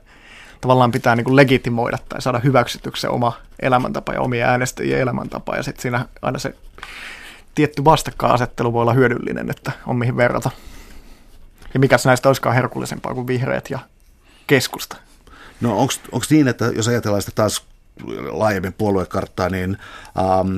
[0.62, 5.56] tavallaan pitää niin kuin legitimoida tai saada hyväksytyksi se oma elämäntapa ja omien äänestäjien elämäntapa.
[5.56, 6.56] Ja sitten siinä aina se
[7.56, 10.52] tietty vastakkainasettelu voi olla hyödyllinen, että on mihin verrata.
[11.74, 13.80] Ja mikä näistä olisikaan herkullisempaa kuin vihreät ja
[14.48, 14.98] keskusta?
[15.62, 17.66] No onko niin, että jos ajatellaan sitä taas
[18.32, 19.78] laajemmin puoluekarttaa, niin
[20.20, 20.58] ähm,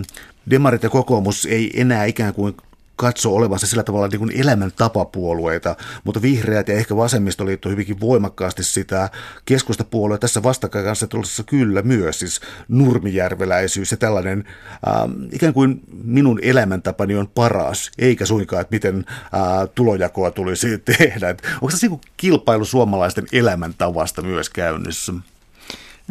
[0.49, 2.57] demarit ja kokoomus ei enää ikään kuin
[2.97, 9.09] katso olevansa sillä tavalla niin kuin elämäntapapuolueita, mutta vihreät ja ehkä vasemmistoliitto hyvinkin voimakkaasti sitä
[9.45, 14.43] keskustapuolue tässä vastakkainasettelussa kyllä myös, siis nurmijärveläisyys ja tällainen
[14.87, 14.93] äh,
[15.31, 21.35] ikään kuin minun elämäntapani on paras, eikä suinkaan, että miten äh, tulojakoa tulisi tehdä.
[21.61, 25.13] Onko se niin kilpailu suomalaisten elämäntavasta myös käynnissä?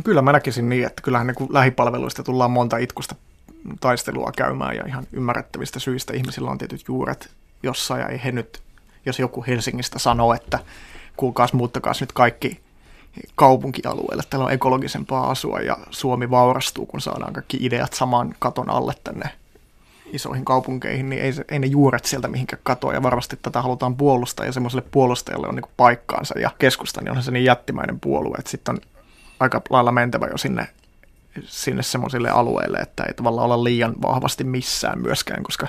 [0.05, 3.15] Kyllä mä näkisin niin, että kyllähän niin lähipalveluista tullaan monta itkusta
[3.81, 6.13] taistelua käymään ja ihan ymmärrettävistä syistä.
[6.15, 7.31] Ihmisillä on tietyt juuret
[7.63, 8.63] jossain ja ei he nyt
[9.07, 10.59] jos joku Helsingistä sanoo, että
[11.17, 12.61] kuulkaas muuttakaas nyt kaikki
[13.35, 18.93] kaupunkialueelle, täällä on ekologisempaa asua ja Suomi vaurastuu, kun saadaan kaikki ideat saman katon alle
[19.05, 19.31] tänne
[20.13, 23.97] isoihin kaupunkeihin, niin ei, se, ei ne juuret sieltä mihinkään katoa, ja varmasti tätä halutaan
[23.97, 28.37] puolustaa, ja semmoiselle puolustajalle on niin paikkaansa, ja keskusta niin onhan se niin jättimäinen puolue,
[28.39, 28.81] että sitten on
[29.41, 30.69] aika lailla mentävä jo sinne,
[31.45, 35.67] sinne semmoisille alueille, että ei tavallaan olla liian vahvasti missään myöskään, koska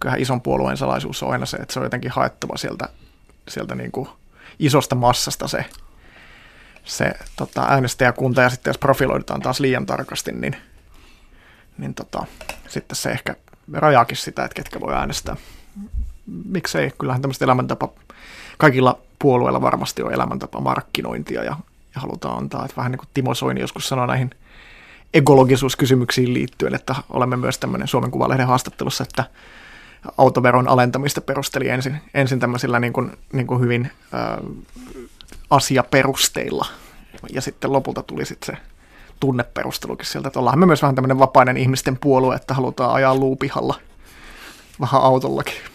[0.00, 2.88] kyllähän ison puolueen salaisuus on aina se, että se on jotenkin haettava sieltä,
[3.48, 4.08] sieltä niin kuin
[4.58, 5.64] isosta massasta se,
[6.84, 10.56] se tota, äänestäjäkunta, ja sitten jos profiloidutaan taas liian tarkasti, niin,
[11.78, 12.26] niin tota,
[12.68, 13.36] sitten se ehkä
[13.72, 15.36] rajaakin sitä, että ketkä voi äänestää.
[16.44, 17.88] Miksei, kyllähän tämmöistä elämäntapa,
[18.58, 21.56] kaikilla puolueilla varmasti on elämäntapa markkinointia ja,
[21.94, 24.30] ja halutaan antaa, että vähän niin kuin Timo Soini joskus sanoi näihin
[25.14, 29.24] ekologisuuskysymyksiin liittyen, että olemme myös tämmöinen Suomen Kuvalehden haastattelussa, että
[30.18, 34.18] autoveron alentamista perusteli ensin, ensin tämmöisillä niin kuin, niin kuin hyvin ä,
[35.50, 36.66] asiaperusteilla
[37.32, 38.62] ja sitten lopulta tuli sitten se
[39.20, 43.74] tunneperustelukin sieltä, että ollaan me myös vähän tämmöinen vapainen ihmisten puolue, että halutaan ajaa luupihalla
[44.80, 45.69] vähän autollakin.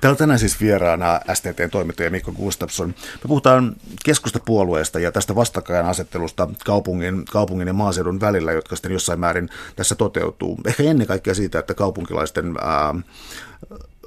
[0.00, 2.88] Täällä on tänään siis vieraana STTn toimittaja Mikko Gustafsson.
[2.88, 9.48] Me puhutaan keskustapuolueesta ja tästä vastakkainasettelusta kaupungin, kaupungin ja maaseudun välillä, jotka sitten jossain määrin
[9.76, 10.58] tässä toteutuu.
[10.66, 12.94] Ehkä ennen kaikkea siitä, että kaupunkilaisten ää,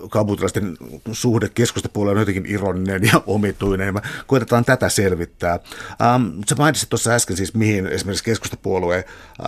[0.10, 0.77] kaupunkilaisten
[1.12, 3.93] suhde keskustapuolueen on jotenkin ironinen ja omituinen.
[3.93, 5.60] Me koitetaan tätä selvittää.
[6.01, 9.06] Ähm, sä mainitsit tuossa äsken siis, mihin esimerkiksi keskustapuolue äh,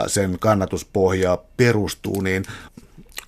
[0.07, 2.43] sen kannatuspohja perustuu, niin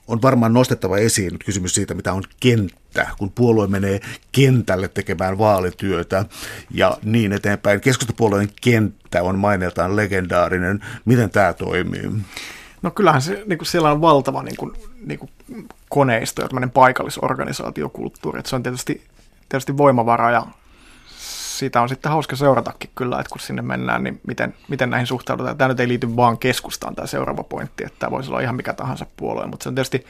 [0.08, 4.00] on varmaan nostettava esiin nyt kysymys siitä, mitä on kenttä, kun puolue menee
[4.32, 6.26] kentälle tekemään vaalityötä
[6.72, 7.82] ja niin eteenpäin.
[7.82, 10.80] Keskustapuolueen kenttä on maineeltaan legendaarinen.
[11.06, 12.12] Miten tämä toimii?
[12.82, 14.74] No kyllähän se, niin kuin siellä on valtava niin kuin,
[15.06, 15.30] niin kuin
[15.90, 19.04] koneisto ja paikallisorganisaatiokulttuuri, että se on tietysti,
[19.50, 20.48] tietysti voimavara ja
[21.60, 25.58] sitä on sitten hauska seuratakin kyllä, että kun sinne mennään, niin miten, miten näihin suhtaudutaan.
[25.58, 28.74] Tämä nyt ei liity vaan keskustaan tämä seuraava pointti, että tämä voisi olla ihan mikä
[28.74, 30.06] tahansa puolue, mutta se on tietysti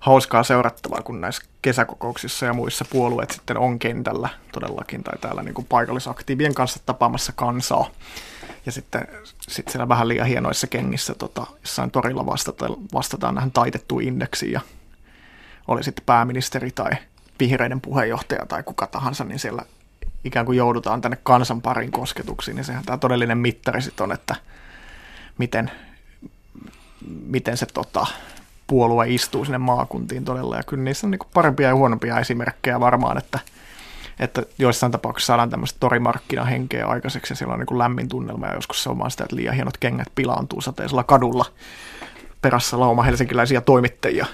[0.00, 5.54] hauskaa seurattavaa, kun näissä kesäkokouksissa ja muissa puolueet sitten on kentällä todellakin, tai täällä niin
[5.54, 7.90] kuin paikallisaktiivien kanssa tapaamassa kansaa.
[8.66, 9.08] Ja sitten
[9.40, 14.60] sit siellä vähän liian hienoissa kengissä tota, jossain torilla vastataan, vastataan näihin taitettuun indeksiin, ja
[15.68, 16.90] oli sitten pääministeri tai
[17.40, 19.62] vihreiden puheenjohtaja tai kuka tahansa, niin siellä
[20.24, 24.36] ikään kuin joudutaan tänne kansan parin kosketuksiin, niin sehän tämä todellinen mittari sitten on, että
[25.38, 25.70] miten,
[27.26, 28.06] miten se tota,
[28.66, 33.18] puolue istuu sinne maakuntiin todella, ja kyllä niissä on niin parempia ja huonompia esimerkkejä varmaan,
[33.18, 33.38] että,
[34.20, 38.82] että joissain tapauksissa saadaan tämmöistä torimarkkinahenkeä aikaiseksi, ja siellä on niin lämmin tunnelma, ja joskus
[38.82, 41.44] se on vaan sitä, että liian hienot kengät pilaantuu sateisella kadulla,
[42.42, 44.26] perässä lauma helsinkiläisiä toimittajia.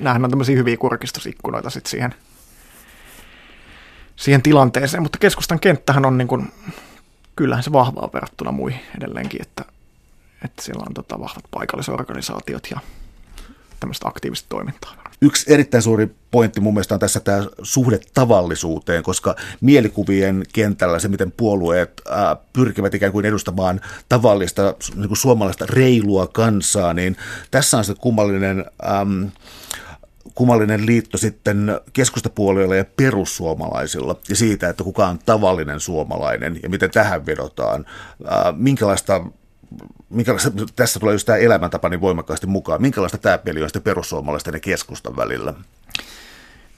[0.00, 2.14] Nämähän on tämmöisiä hyviä kurkistusikkunoita sitten siihen
[4.22, 6.52] siihen tilanteeseen, mutta keskustan kenttähän on niin kuin,
[7.36, 9.64] kyllähän se vahvaa verrattuna muihin edelleenkin, että,
[10.44, 12.80] että siellä on tota vahvat paikallisorganisaatiot ja
[13.80, 15.02] tämmöistä aktiivista toimintaa.
[15.20, 21.08] Yksi erittäin suuri pointti mun mielestä on tässä tämä suhde tavallisuuteen, koska mielikuvien kentällä se,
[21.08, 27.16] miten puolueet ää, pyrkivät ikään kuin edustamaan tavallista niin kuin suomalaista reilua kansaa, niin
[27.50, 28.64] tässä on se kummallinen...
[29.00, 29.30] Äm,
[30.34, 36.90] kummallinen liitto sitten keskustapuolueella ja perussuomalaisilla ja siitä, että kuka on tavallinen suomalainen ja miten
[36.90, 37.86] tähän vedotaan.
[38.56, 39.24] minkälaista
[40.08, 42.82] minkälaista, tässä tulee just tämä elämäntapa niin voimakkaasti mukaan.
[42.82, 45.54] Minkälaista tämä peli on sitten perussuomalaisten ja keskustan välillä?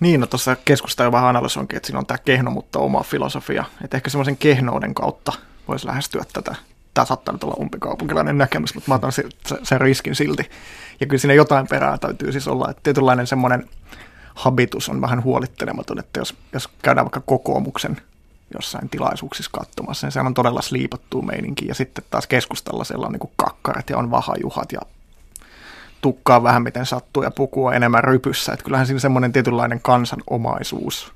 [0.01, 3.65] Niin, no tuossa keskusta jo vähän analysoinkin, että siinä on tämä kehno, mutta oma filosofia.
[3.85, 5.33] Että ehkä semmoisen kehnouden kautta
[5.69, 6.55] voisi lähestyä tätä.
[6.95, 9.25] Tämä saattaa nyt olla umpikaupunkilainen näkemys, mutta mä otan sen,
[9.63, 10.51] sen riskin silti.
[11.01, 13.69] Ja kyllä siinä jotain perää täytyy siis olla, että tietynlainen semmoinen
[14.35, 17.97] habitus on vähän huolittelematon, että jos, jos käydään vaikka kokoomuksen
[18.55, 21.67] jossain tilaisuuksissa katsomassa, niin sehän on todella sliipattu meininki.
[21.67, 24.81] Ja sitten taas keskustalla siellä on niin kakkarat ja on vahajuhat ja
[26.01, 28.53] tukkaa vähän miten sattuu ja pukua enemmän rypyssä.
[28.53, 31.13] Että kyllähän siinä semmoinen tietynlainen kansanomaisuus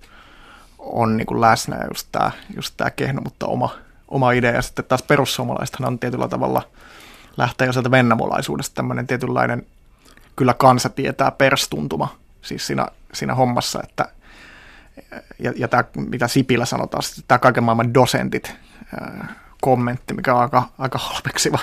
[0.78, 3.74] on niin kuin läsnä ja just tämä, just tämä kehno, mutta oma,
[4.08, 4.52] oma idea.
[4.52, 6.62] Ja sitten taas perussuomalaisethan on tietyllä tavalla–
[7.38, 9.66] lähtee jo sieltä vennamolaisuudesta tämmöinen tietynlainen,
[10.36, 14.08] kyllä kansa tietää perstuntuma siis siinä, siinä hommassa, että
[15.38, 18.54] ja, ja tämä, mitä Sipilä sanotaan, tämä kaiken maailman dosentit
[19.00, 21.58] ää, kommentti, mikä on aika, aika halveksiva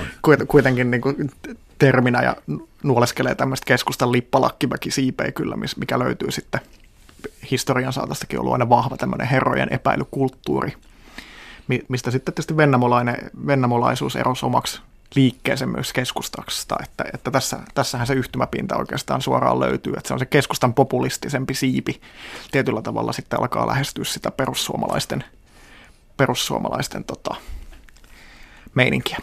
[0.48, 1.30] kuitenkin niin kuin
[1.78, 2.36] terminä ja
[2.82, 6.60] nuoleskelee tämmöistä keskustan lippalakkiväki siipeä kyllä, mikä löytyy sitten
[7.50, 10.72] historian saatostakin ollut aina vahva tämmöinen herrojen epäilykulttuuri,
[11.88, 14.80] mistä sitten tietysti vennamolainen, vennamolaisuus erosi omaksi
[15.14, 20.20] liikkeeseen myös keskustasta, että, että tässä, tässähän se yhtymäpinta oikeastaan suoraan löytyy, että se on
[20.20, 22.00] se keskustan populistisempi siipi.
[22.50, 25.24] Tietyllä tavalla sitten alkaa lähestyä sitä perussuomalaisten,
[26.16, 27.34] perussuomalaisten tota,
[28.74, 29.18] meininkiä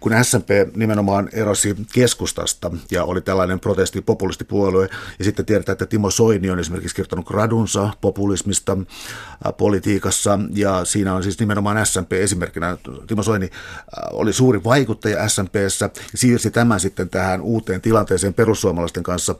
[0.00, 6.10] kun SMP nimenomaan erosi keskustasta ja oli tällainen protesti populistipuolue, ja sitten tiedetään, että Timo
[6.10, 12.76] Soini on esimerkiksi kirjoittanut gradunsa populismista äh, politiikassa, ja siinä on siis nimenomaan SMP esimerkkinä.
[13.06, 13.78] Timo Soini äh,
[14.12, 19.34] oli suuri vaikuttaja SMPssä, siirsi tämän sitten tähän uuteen tilanteeseen perussuomalaisten kanssa,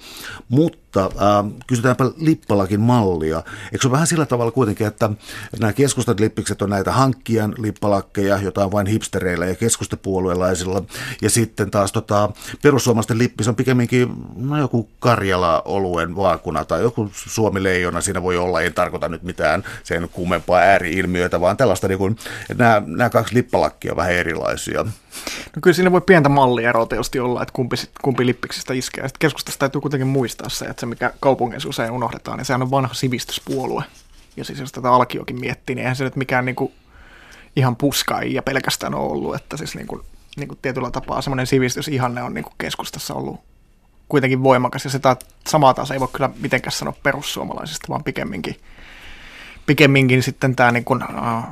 [0.48, 1.10] mutta äh,
[1.66, 3.42] kysytäänpä Lippalakin mallia.
[3.72, 5.10] Eikö se ole vähän sillä tavalla kuitenkin, että
[5.58, 10.82] nämä keskustan lippikset on näitä hankkijan lippalakkeja, joita on vain hipstereillä ja keskustapuolueilla kansalaisilla.
[11.22, 12.30] Ja sitten taas tota,
[12.62, 18.60] perussuomalaisten lippis on pikemminkin no, joku Karjala-oluen vaakuna tai joku Suomi-leijona siinä voi olla.
[18.60, 22.16] En tarkoita nyt mitään sen kummempaa ääriilmiötä, vaan tällaista, niin kuin,
[22.58, 24.86] nämä, nämä kaksi lippalakkia on vähän erilaisia.
[25.56, 29.08] No kyllä siinä voi pientä mallieroa tietysti olla, että kumpi, kumpi lippiksistä iskee.
[29.08, 32.70] Sitten keskustasta täytyy kuitenkin muistaa se, että se mikä kaupungeissa usein unohdetaan, niin sehän on
[32.70, 33.84] vanha sivistyspuolue.
[34.36, 36.72] Ja siis jos tätä alkiokin miettii, niin eihän se nyt mikään niin kuin
[37.56, 40.02] ihan puska ja pelkästään ole ollut, että siis niin kuin
[40.36, 43.40] niin kuin tietyllä tapaa semmoinen sivistysihanne on niin kuin keskustassa ollut
[44.08, 45.16] kuitenkin voimakas, ja sitä
[45.48, 48.56] samaa taas ei voi kyllä mitenkään sanoa perussuomalaisista, vaan pikemminkin,
[49.66, 51.44] pikemminkin sitten tämä niin kuin, uh,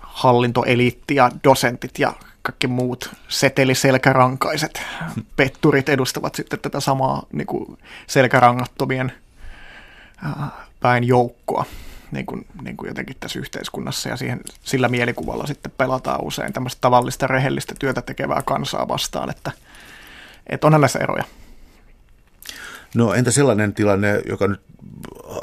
[0.00, 2.12] hallintoeliitti ja dosentit ja
[2.46, 4.82] kaikki muut seteliselkärankaiset
[5.36, 9.12] petturit edustavat sitten tätä samaa niin kuin selkärangattomien
[10.24, 10.46] uh,
[10.80, 11.64] päin joukkoa
[12.10, 16.80] niin kuin, niin kuin jotenkin tässä yhteiskunnassa ja siihen, sillä mielikuvalla sitten pelataan usein tämmöistä
[16.80, 19.52] tavallista rehellistä työtä tekevää kansaa vastaan, että,
[20.46, 21.24] että onhan näissä eroja.
[22.96, 24.60] No entä sellainen tilanne, joka nyt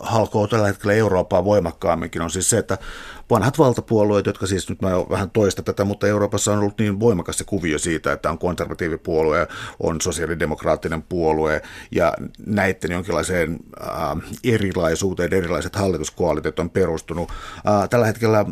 [0.01, 2.77] halkoo tällä hetkellä Eurooppaa voimakkaamminkin, on siis se, että
[3.29, 7.37] vanhat valtapuolueet, jotka siis nyt mä vähän toista tätä, mutta Euroopassa on ollut niin voimakas
[7.37, 9.47] se kuvio siitä, että on konservatiivipuolue,
[9.79, 11.61] on sosiaalidemokraattinen puolue
[11.91, 12.13] ja
[12.45, 17.29] näiden jonkinlaiseen äh, erilaisuuteen erilaiset hallituskoalitiot on perustunut.
[17.29, 18.45] Äh, tällä hetkellä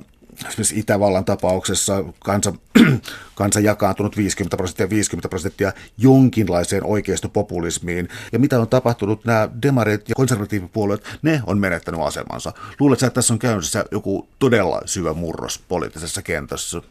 [0.47, 2.53] esimerkiksi Itävallan tapauksessa kansa,
[3.35, 8.09] kansa jakaantunut 50 prosenttia 50 prosenttia jonkinlaiseen oikeistopopulismiin.
[8.31, 12.53] Ja mitä on tapahtunut, nämä demarit ja konservatiivipuolueet, ne on menettänyt asemansa.
[12.79, 16.81] Luuletko, että tässä on käynnissä joku todella syvä murros poliittisessa kentässä?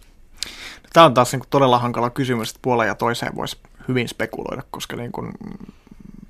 [0.93, 3.57] Tämä on taas niin todella hankala kysymys, että puoleen ja toiseen voisi
[3.89, 5.33] hyvin spekuloida, koska niin kuin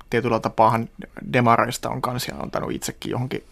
[0.09, 0.89] tietyllä tapaahan
[1.33, 3.43] demareista on kansia antanut itsekin johonkin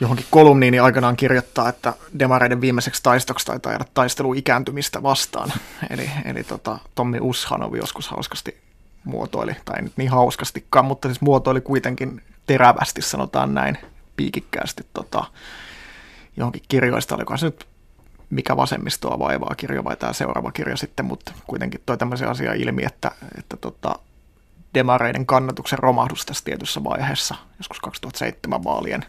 [0.00, 5.52] johonkin kolumniini aikanaan kirjoittaa, että demareiden viimeiseksi taistoksi taitaa jäädä taistelu ikääntymistä vastaan.
[5.90, 8.60] Eli, eli tota, Tommi Ushanov joskus hauskasti
[9.04, 13.78] muotoili, tai ei nyt niin hauskastikaan, mutta siis muotoili kuitenkin terävästi, sanotaan näin,
[14.16, 15.24] piikikkäästi tota,
[16.36, 17.66] johonkin kirjoista, olikohan se nyt
[18.30, 22.82] mikä vasemmistoa vaivaa kirja vai tämä seuraava kirja sitten, mutta kuitenkin toi tämmöisen asian ilmi,
[22.86, 23.94] että, että tota,
[24.74, 29.04] demareiden kannatuksen romahdus tässä tietyssä vaiheessa, joskus 2007 vaalien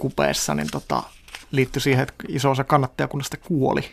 [0.00, 1.02] kupeessa, niin tota,
[1.50, 3.84] liittyi siihen, että iso osa kannattajakunnasta kuoli.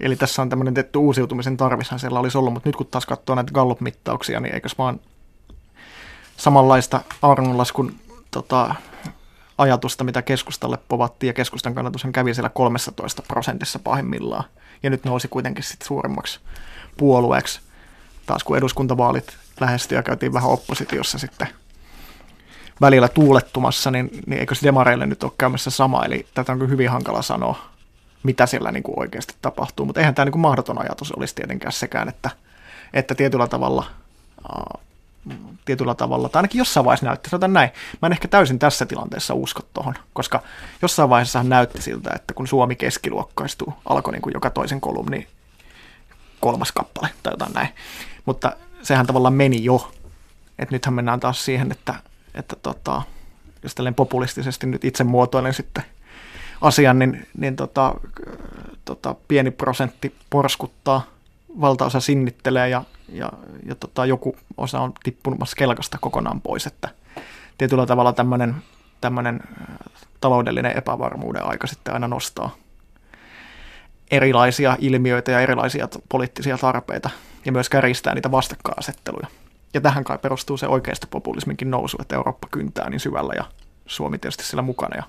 [0.00, 3.36] Eli tässä on tämmöinen tietty uusiutumisen tarvishan siellä olisi ollut, mutta nyt kun taas katsoo
[3.36, 5.00] näitä Gallup-mittauksia, niin eikös vaan
[6.36, 7.94] samanlaista auringonlaskun
[8.30, 8.74] tota,
[9.58, 14.44] ajatusta, mitä keskustalle povattiin, ja keskustan kannatushan kävi siellä 13 prosentissa pahimmillaan,
[14.82, 16.40] ja nyt nousi kuitenkin sitten suurimmaksi
[16.96, 17.60] puolueeksi.
[18.26, 21.48] Taas kun eduskuntavaalit lähestyi ja käytiin vähän oppositiossa sitten
[22.80, 26.70] välillä tuulettumassa, niin, niin eikö se demareille nyt ole käymässä sama, eli tätä on kyllä
[26.70, 27.72] hyvin hankala sanoa,
[28.22, 31.72] mitä siellä niin kuin oikeasti tapahtuu, mutta eihän tämä niin kuin mahdoton ajatus olisi tietenkään
[31.72, 32.30] sekään, että,
[32.92, 33.86] että tietyllä tavalla
[34.54, 34.80] uh,
[35.64, 37.70] tietyllä tavalla, tai ainakin jossain vaiheessa näytti, sanotaan näin,
[38.02, 40.42] mä en ehkä täysin tässä tilanteessa usko tuohon, koska
[40.82, 45.28] jossain vaiheessa näytti siltä, että kun Suomi keskiluokkaistuu, alkoi niin kuin joka toisen kolumni
[46.40, 47.68] kolmas kappale tai jotain näin,
[48.24, 49.92] mutta sehän tavallaan meni jo,
[50.58, 51.94] että nythän mennään taas siihen, että
[52.34, 53.02] että tota,
[53.62, 55.84] jos tällainen populistisesti nyt itse muotoilen sitten
[56.60, 57.94] asian, niin, niin tota,
[58.84, 61.02] tota, pieni prosentti porskuttaa,
[61.60, 63.32] valtaosa sinnittelee ja, ja,
[63.66, 66.88] ja tota, joku osa on tippunut kelkasta kokonaan pois, että
[67.58, 68.54] tietyllä tavalla tämmöinen,
[69.00, 69.40] tämmöinen
[70.20, 72.56] taloudellinen epävarmuuden aika sitten aina nostaa
[74.10, 77.10] erilaisia ilmiöitä ja erilaisia poliittisia tarpeita
[77.44, 79.26] ja myös käristää niitä vastakkainasetteluja.
[79.74, 83.44] Ja tähän kai perustuu se oikeasta populisminkin nousu, että Eurooppa kyntää niin syvällä ja
[83.86, 84.96] Suomi tietysti sillä mukana.
[84.96, 85.02] Ja...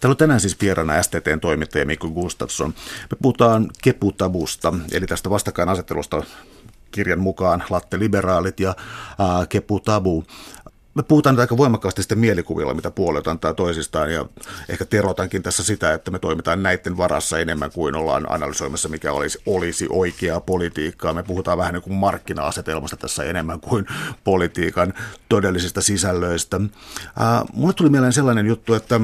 [0.00, 2.74] Täällä on tänään siis vieraana STTn toimittaja Mikko Gustafsson.
[3.10, 6.22] Me puhutaan keputabusta, eli tästä vastakkainasettelusta
[6.90, 10.24] kirjan mukaan Latte Liberaalit ja äh, Keputabu.
[10.96, 14.26] Me puhutaan nyt aika voimakkaasti sitten mielikuvilla, mitä puolet antaa toisistaan, ja
[14.68, 19.38] ehkä terotankin tässä sitä, että me toimitaan näiden varassa enemmän kuin ollaan analysoimassa, mikä olisi,
[19.46, 21.12] olisi oikeaa politiikkaa.
[21.14, 23.86] Me puhutaan vähän niin kuin markkina-asetelmasta tässä enemmän kuin
[24.24, 24.94] politiikan
[25.28, 26.56] todellisista sisällöistä.
[26.56, 29.00] Äh, mulle tuli mieleen sellainen juttu, että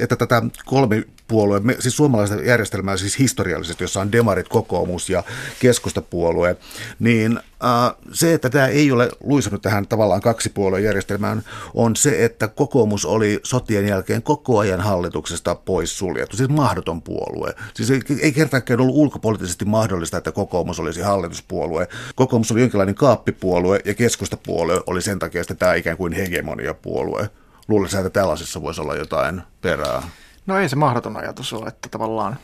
[0.00, 5.22] että tätä kolme puolue, siis suomalaista järjestelmää siis historiallisesti, jossa on demarit, kokoomus ja
[5.60, 6.56] keskustapuolue,
[6.98, 11.42] niin äh, se, että tämä ei ole luisunut tähän tavallaan kaksipuolueen järjestelmään,
[11.74, 17.54] on se, että kokoomus oli sotien jälkeen koko ajan hallituksesta pois suljettu, siis mahdoton puolue.
[17.74, 21.88] Siis ei, ei kertaakaan ollut ulkopoliittisesti mahdollista, että kokoomus olisi hallituspuolue.
[22.14, 27.30] Kokoomus oli jonkinlainen kaappipuolue ja keskustapuolue oli sen takia että tämä ikään kuin hegemoniapuolue.
[27.68, 30.02] Luulisin, että tällaisessa voisi olla jotain perää.
[30.46, 32.36] No ei se mahdoton ajatus ole, että tavallaan,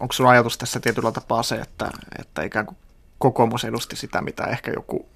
[0.00, 2.76] onko sun ajatus tässä tietyllä tapaa se, että, että ikään kuin
[3.18, 5.06] kokoomus edusti sitä, mitä ehkä joku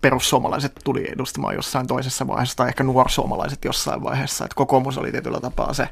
[0.00, 5.40] perussuomalaiset tuli edustamaan jossain toisessa vaiheessa, tai ehkä nuorsuomalaiset jossain vaiheessa, että kokoomus oli tietyllä
[5.40, 5.88] tapaa se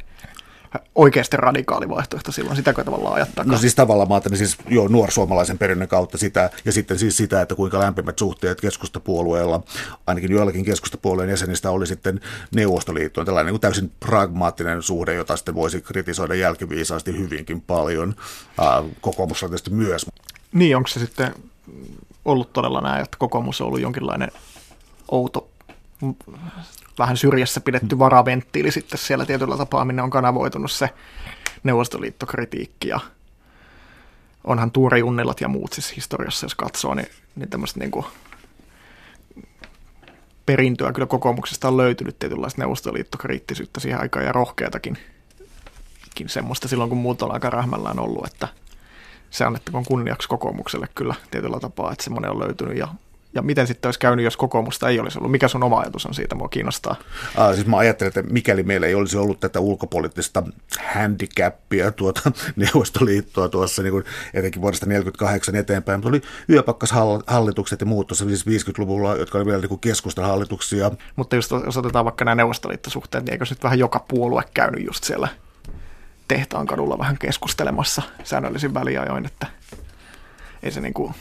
[0.94, 3.44] oikeasti radikaali vaihtoehto silloin, sitäkö tavallaan ajattaa?
[3.44, 7.42] No siis tavallaan mä ajattelin siis jo nuorsuomalaisen perinnön kautta sitä, ja sitten siis sitä,
[7.42, 9.62] että kuinka lämpimät suhteet keskustapuolueella,
[10.06, 12.20] ainakin joillakin keskustapuolueen jäsenistä oli sitten
[12.54, 18.14] Neuvostoliittoon, tällainen niin täysin pragmaattinen suhde, jota sitten voisi kritisoida jälkiviisaasti hyvinkin paljon.
[19.00, 20.06] Kokoomus on tietysti myös.
[20.52, 21.34] Niin, onko se sitten
[22.24, 24.30] ollut todella näin, että kokoomus on ollut jonkinlainen
[25.10, 25.48] outo
[26.98, 30.88] vähän syrjässä pidetty varaventtiili sitten siellä tietyllä tapaa, minne on kanavoitunut se
[31.62, 33.00] neuvostoliittokritiikki ja
[34.44, 38.06] onhan Tuuri Unnilat ja muut siis historiassa, jos katsoo, niin, niin tämmöistä niin kuin
[40.46, 44.98] perintöä kyllä kokoomuksesta on löytynyt tietynlaista neuvostoliittokriittisyyttä siihen aikaan ja rohkeatakin
[46.26, 48.48] semmoista silloin, kun muut on aika rähmällään ollut, että
[49.30, 52.88] se annettakoon kunniaksi kokoomukselle kyllä tietyllä tapaa, että semmoinen on löytynyt ja
[53.34, 55.30] ja miten sitten olisi käynyt, jos kokoomusta ei olisi ollut?
[55.30, 56.34] Mikä sun oma ajatus on siitä?
[56.34, 56.96] Mua kiinnostaa.
[57.36, 60.42] Ah, siis mä ajattelen, että mikäli meillä ei olisi ollut tätä ulkopoliittista
[60.94, 64.04] handicapia, tuota Neuvostoliittoa tuossa niin kuin
[64.34, 69.60] etenkin vuodesta 1948 eteenpäin, mutta oli yöpakkashallitukset ja muut tuossa siis 50-luvulla, jotka oli vielä
[69.60, 70.90] niin keskustan hallituksia.
[71.16, 75.04] Mutta just jos otetaan vaikka nämä neuvostoliittosuhteet, niin eikö nyt vähän joka puolue käynyt just
[75.04, 75.28] siellä
[76.34, 79.46] tehtaan kadulla vähän keskustelemassa säännöllisin väliajoin, että
[80.62, 81.14] ei se niin kuin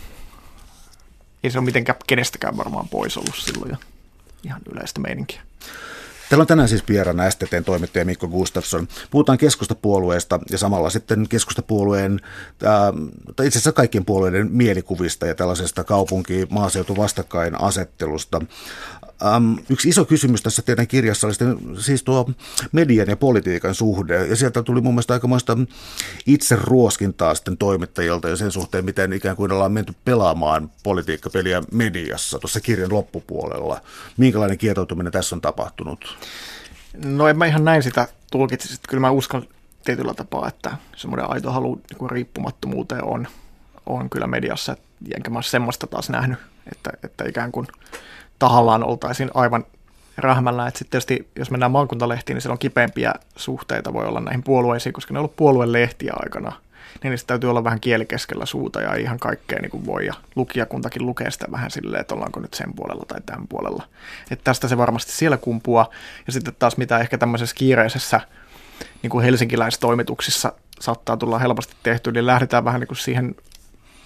[1.43, 3.77] ei se ole mitenkään kenestäkään varmaan pois ollut silloin ja
[4.43, 5.41] ihan yleistä meininkiä.
[6.29, 8.87] Täällä on tänään siis vieraana STTn toimittaja Mikko Gustafsson.
[9.11, 12.19] Puhutaan keskustapuolueesta ja samalla sitten keskustapuolueen,
[12.63, 12.93] ää,
[13.35, 18.41] tai itse asiassa kaikkien puolueiden mielikuvista ja tällaisesta kaupunki-maaseutu vastakkainasettelusta.
[19.25, 22.29] Um, yksi iso kysymys tässä teidän kirjassa oli sitten, siis tuo
[22.71, 25.57] median ja politiikan suhde, ja sieltä tuli mun mielestä aikamoista
[26.25, 32.39] itse ruoskintaa sitten toimittajilta ja sen suhteen, miten ikään kuin ollaan menty pelaamaan politiikkapeliä mediassa
[32.39, 33.81] tuossa kirjan loppupuolella.
[34.17, 36.17] Minkälainen kietoutuminen tässä on tapahtunut?
[37.05, 38.79] No en mä ihan näin sitä tulkitsisi.
[38.89, 39.47] Kyllä mä uskon
[39.85, 43.27] tietyllä tapaa, että semmoinen aito halu niin riippumattomuuteen on,
[43.85, 44.77] on kyllä mediassa,
[45.15, 46.39] enkä mä ole semmoista taas nähnyt,
[46.71, 47.67] että, että ikään kuin–
[48.39, 49.65] tahallaan oltaisiin aivan
[50.17, 50.67] rähmällä.
[50.67, 54.93] Että sitten tietysti, jos mennään maakuntalehtiin, niin siellä on kipeämpiä suhteita voi olla näihin puolueisiin,
[54.93, 56.51] koska ne on ollut puoluelehtiä aikana.
[57.03, 60.05] Niin niistä täytyy olla vähän kieli keskellä suuta ja ihan kaikkea niin kuin voi.
[60.05, 63.83] Ja lukijakuntakin lukee sitä vähän silleen, että ollaanko nyt sen puolella tai tämän puolella.
[64.31, 65.89] Että tästä se varmasti siellä kumpua.
[66.27, 68.21] Ja sitten taas mitä ehkä tämmöisessä kiireisessä
[69.03, 73.35] niin kuin helsinkiläistoimituksissa saattaa tulla helposti tehty, niin lähdetään vähän niin kuin siihen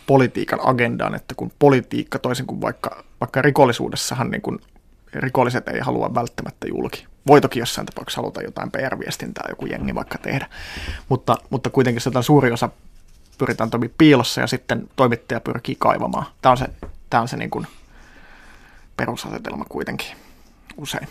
[0.08, 4.60] politiikan agendaan, että kun politiikka toisin kuin vaikka, vaikka rikollisuudessahan niin kuin
[5.14, 7.08] rikolliset ei halua välttämättä julki.
[7.28, 10.47] Voi toki jossain tapauksessa haluta jotain PR-viestintää joku jengi vaikka tehdä,
[11.10, 12.70] mutta, mutta kuitenkin sitä suuri osa
[13.38, 16.26] pyritään toimimaan piilossa ja sitten toimittaja pyrkii kaivamaan.
[16.41, 16.68] Tämä on se,
[17.10, 17.68] tämä on se niin kuin
[18.97, 20.08] perusasetelma kuitenkin
[20.78, 21.08] usein.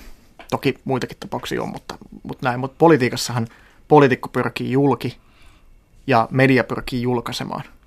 [0.50, 2.60] Toki muitakin tapauksia on, mutta, mutta näin.
[2.60, 3.46] Mutta politiikassahan
[3.88, 5.18] poliitikko pyrkii julki
[6.06, 7.62] ja media pyrkii julkaisemaan–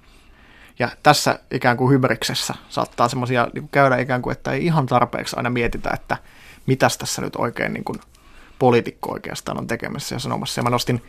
[0.80, 5.36] ja tässä ikään kuin hybriksessä saattaa semmoisia niin käydä ikään kuin, että ei ihan tarpeeksi
[5.38, 6.18] aina mietitä, että
[6.66, 8.00] mitäs tässä nyt oikein niin kuin
[8.60, 10.60] poliitikko oikeastaan on tekemässä ja sanomassa.
[10.60, 11.02] Ja mä nostin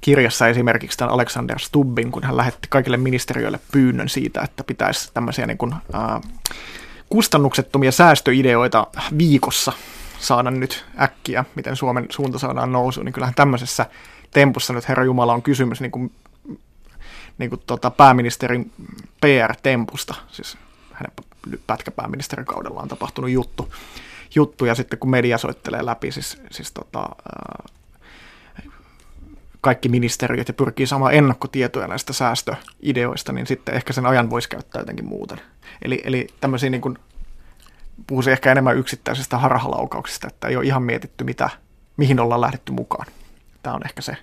[0.00, 5.46] kirjassa esimerkiksi tämän Alexander Stubbin, kun hän lähetti kaikille ministeriöille pyynnön siitä, että pitäisi tämmöisiä
[5.46, 6.20] niin kuin, ää,
[7.08, 8.86] kustannuksettomia säästöideoita
[9.18, 9.72] viikossa
[10.18, 13.86] saada nyt äkkiä, miten Suomen suunta saadaan nousuun, niin kyllähän tämmöisessä
[14.30, 16.12] tempussa nyt Herra Jumala on kysymys niin kuin
[17.38, 18.72] niin kuin tota, pääministerin
[19.20, 20.58] PR-tempusta, siis
[20.92, 21.12] hänen
[21.66, 23.74] pätkäpääministerin kaudella on tapahtunut juttu,
[24.34, 27.08] juttu ja sitten kun media soittelee läpi, siis, siis tota,
[29.60, 34.80] kaikki ministeriöt ja pyrkii saamaan ennakkotietoja näistä säästöideoista, niin sitten ehkä sen ajan voisi käyttää
[34.80, 35.40] jotenkin muuten.
[35.82, 36.98] Eli, eli tämmöisiä niin kuin
[38.06, 41.50] puhuisin ehkä enemmän yksittäisistä harhalaukauksista, että ei ole ihan mietitty, mitä,
[41.96, 43.06] mihin ollaan lähdetty mukaan.
[43.62, 44.16] Tämä on ehkä se.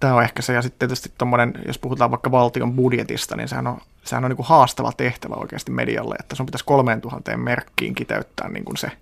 [0.00, 0.52] Tämä on ehkä se.
[0.52, 4.36] Ja sitten tietysti tommonen, jos puhutaan vaikka valtion budjetista, niin sehän on, sehän on niin
[4.36, 8.92] kuin haastava tehtävä oikeasti medialle, että sun pitäisi 3000 merkkiin kiteyttää niin kuin se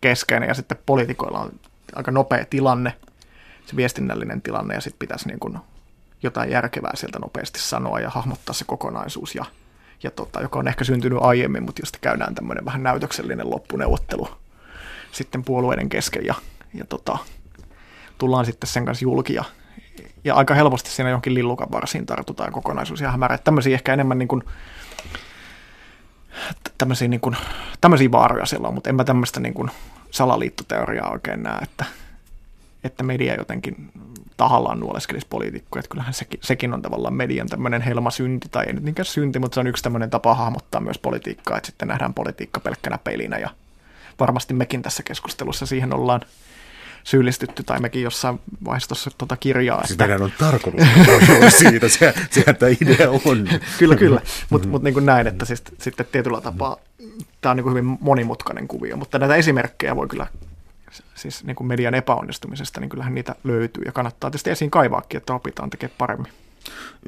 [0.00, 1.52] keskeinen, ja sitten poliitikoilla on
[1.94, 2.94] aika nopea tilanne,
[3.66, 5.58] se viestinnällinen tilanne, ja sitten pitäisi niin kuin
[6.22, 9.44] jotain järkevää sieltä nopeasti sanoa ja hahmottaa se kokonaisuus, ja,
[10.02, 14.28] ja tota, joka on ehkä syntynyt aiemmin, mutta josta käydään tämmöinen vähän näytöksellinen loppuneuvottelu
[15.12, 16.34] sitten puolueiden kesken, ja,
[16.74, 17.18] ja tota,
[18.18, 19.44] tullaan sitten sen kanssa julki, ja,
[20.24, 23.38] ja aika helposti siinä jonkin lillukan varsiin tartutaan kokonaisuus ja hämärä.
[23.38, 24.42] Tämmöisiä ehkä enemmän niin kuin,
[26.78, 27.36] tämmöisiä, niin kuin,
[27.80, 29.70] tämmöisiä vaaroja siellä on, mutta en mä tämmöistä niin kuin
[30.10, 31.84] salaliittoteoriaa oikein näe, että,
[32.84, 33.90] että media jotenkin
[34.36, 38.84] tahallaan nuoleskelisi poliitikkoja, että kyllähän sekin, sekin on tavallaan median tämmöinen helmasynti, tai ei nyt
[38.84, 42.60] niinkään synti, mutta se on yksi tämmöinen tapa hahmottaa myös politiikkaa, että sitten nähdään politiikka
[42.60, 43.50] pelkkänä pelinä, ja
[44.20, 46.20] varmasti mekin tässä keskustelussa siihen ollaan
[47.08, 49.86] syyllistytty, tai mekin jossain vaiheessa tuossa tuota kirjaa.
[49.86, 50.24] Sitä että...
[50.24, 50.82] on tarkoitus
[51.58, 53.48] siitä, se, sehän tämä idea on.
[53.78, 56.76] kyllä, kyllä, mutta mut niin näin, että siis, sitten tietyllä tapaa
[57.40, 60.26] tämä on niin hyvin monimutkainen kuvio, mutta näitä esimerkkejä voi kyllä
[61.14, 65.34] siis niin kuin median epäonnistumisesta, niin kyllähän niitä löytyy ja kannattaa tietysti esiin kaivaakin, että
[65.34, 66.32] opitaan tekemään paremmin.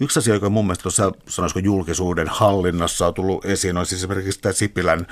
[0.00, 4.40] Yksi asia, joka mun mielestä tuossa sanoisiko julkisuuden hallinnassa on tullut esiin, on siis esimerkiksi
[4.40, 5.06] tämä Sipilän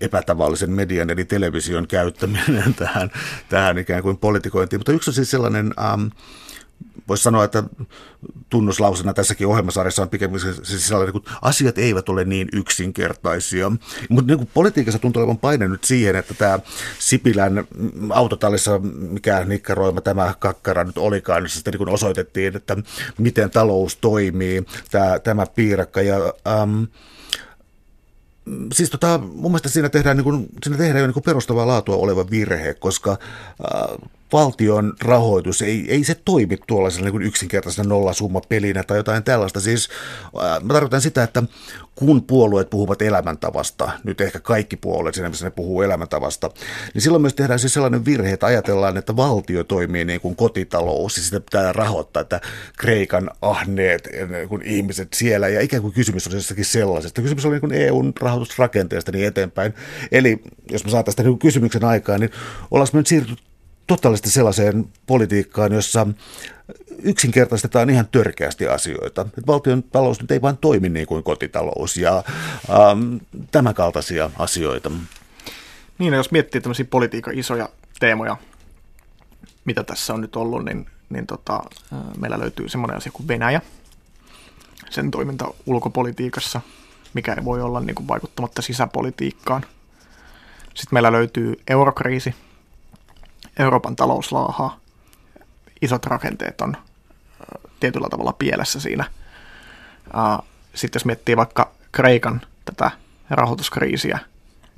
[0.00, 3.10] epätavallisen median eli television käyttäminen tähän,
[3.48, 4.80] tähän ikään kuin politikointiin.
[4.80, 6.06] Mutta yksi on siis sellainen, ähm,
[7.08, 7.64] voisi sanoa, että
[8.50, 13.72] tunnuslausena tässäkin ohjelmasarjassa on pikemminkin siis sellainen, että asiat eivät ole niin yksinkertaisia.
[14.08, 16.58] Mutta niin politiikassa tuntuu olevan paine nyt siihen, että tämä
[16.98, 17.64] Sipilän
[18.10, 22.76] autotallissa, mikä nikkaroima tämä kakkara nyt olikaan, niin sitten niin osoitettiin, että
[23.18, 26.02] miten talous toimii, tämä, tämä piirakka.
[26.02, 26.16] Ja,
[26.46, 26.82] ähm,
[28.72, 32.30] siis tota, mun mielestä siinä tehdään, niin kuin, siinä tehdään jo niin perustavaa laatua oleva
[32.30, 39.24] virhe, koska äh, valtion rahoitus, ei, ei se toimi tuollaisena niin yksinkertaisena nollasumma-pelinä tai jotain
[39.24, 39.60] tällaista.
[39.60, 39.88] Siis
[40.24, 41.42] äh, mä tarkoitan sitä, että
[41.94, 46.50] kun puolueet puhuvat elämäntavasta, nyt ehkä kaikki puolueet siinä missä ne puhuu elämäntavasta,
[46.94, 51.16] niin silloin myös tehdään siis sellainen virhe, että ajatellaan, että valtio toimii niin kuin kotitalous
[51.16, 52.40] ja sitä pitää rahoittaa, että
[52.78, 57.22] Kreikan ahneet niin kuin ihmiset siellä ja ikään kuin kysymys on jossakin sellaisesta.
[57.22, 59.74] Kysymys on niin kuin EUn rahoitusrakenteesta niin eteenpäin.
[60.12, 62.30] Eli jos mä saan tästä niin kysymyksen aikaan, niin
[62.70, 63.49] ollaanko me nyt siirtynyt
[63.90, 66.06] totaalisesti sellaiseen politiikkaan, jossa
[67.02, 69.22] yksinkertaistetaan ihan törkeästi asioita.
[69.22, 72.16] Että valtion talous nyt ei vain toimi niin kuin kotitalous ja
[72.70, 73.16] ähm,
[73.50, 74.90] tämän kaltaisia asioita.
[75.98, 77.68] Niin, jos miettii tämmöisiä politiikan isoja
[78.00, 78.36] teemoja,
[79.64, 81.62] mitä tässä on nyt ollut, niin, niin tota,
[81.92, 83.60] äh, meillä löytyy semmoinen asia kuin Venäjä,
[84.90, 86.60] sen toiminta ulkopolitiikassa,
[87.14, 89.64] mikä ei voi olla niin kuin vaikuttamatta sisäpolitiikkaan.
[90.74, 92.34] Sitten meillä löytyy eurokriisi,
[93.58, 94.78] Euroopan talous laahaa.
[95.82, 96.76] Isot rakenteet on
[97.80, 99.04] tietyllä tavalla pielessä siinä.
[100.74, 102.90] Sitten jos miettii vaikka Kreikan tätä
[103.30, 104.18] rahoituskriisiä,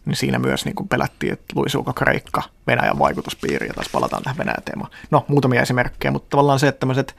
[0.04, 4.38] niin siinä myös niin kuin pelättiin, että luisuuko Kreikka Venäjän vaikutuspiiri, ja taas palataan tähän
[4.38, 4.90] Venäjä-teemaan.
[5.10, 7.16] No, muutamia esimerkkejä, mutta tavallaan se, että tämmöiset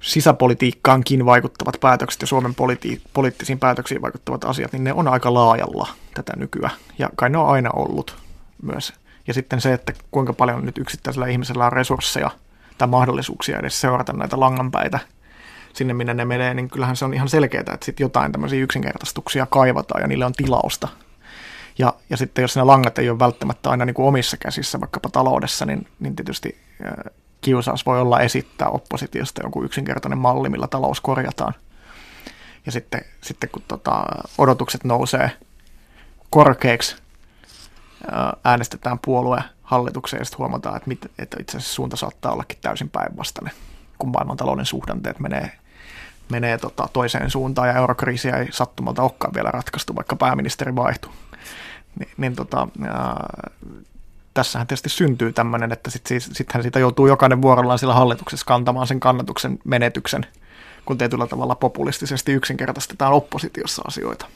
[0.00, 5.88] sisäpolitiikkaankin vaikuttavat päätökset ja Suomen politi- poliittisiin päätöksiin vaikuttavat asiat, niin ne on aika laajalla
[6.14, 6.70] tätä nykyä.
[6.98, 8.16] Ja kai ne on aina ollut
[8.62, 8.92] myös
[9.28, 12.30] ja sitten se, että kuinka paljon nyt yksittäisellä ihmisellä on resursseja
[12.78, 14.98] tai mahdollisuuksia edes seurata näitä langanpäitä
[15.72, 19.46] sinne, minne ne menee, niin kyllähän se on ihan selkeää, että sitten jotain tämmöisiä yksinkertaistuksia
[19.46, 20.88] kaivataan ja niille on tilausta.
[21.78, 25.08] Ja, ja sitten jos ne langat ei ole välttämättä aina niin kuin omissa käsissä, vaikkapa
[25.08, 26.58] taloudessa, niin, niin tietysti
[27.40, 31.54] kiusaus voi olla esittää oppositiosta joku yksinkertainen malli, millä talous korjataan.
[32.66, 34.04] Ja sitten, sitten kun tota,
[34.38, 35.30] odotukset nousee
[36.30, 36.96] korkeaksi,
[38.44, 42.90] äänestetään puolue hallitukseen ja sitten huomataan, että, mit, että itse asiassa suunta saattaa ollakin täysin
[42.90, 43.54] päinvastainen,
[43.98, 45.52] kun maailmantalouden suhdanteet menee,
[46.28, 51.12] menee tota toiseen suuntaan ja eurokriisiä ei sattumalta olekaan vielä ratkaistu, vaikka pääministeri vaihtui.
[51.98, 53.50] Ni, niin tota, ää,
[54.34, 58.86] tässähän tietysti syntyy tämmöinen, että sitten siis, sittenhän siitä joutuu jokainen vuorollaan sillä hallituksessa kantamaan
[58.86, 60.26] sen kannatuksen menetyksen,
[60.84, 64.26] kun tietyllä tavalla populistisesti yksinkertaistetaan oppositiossa asioita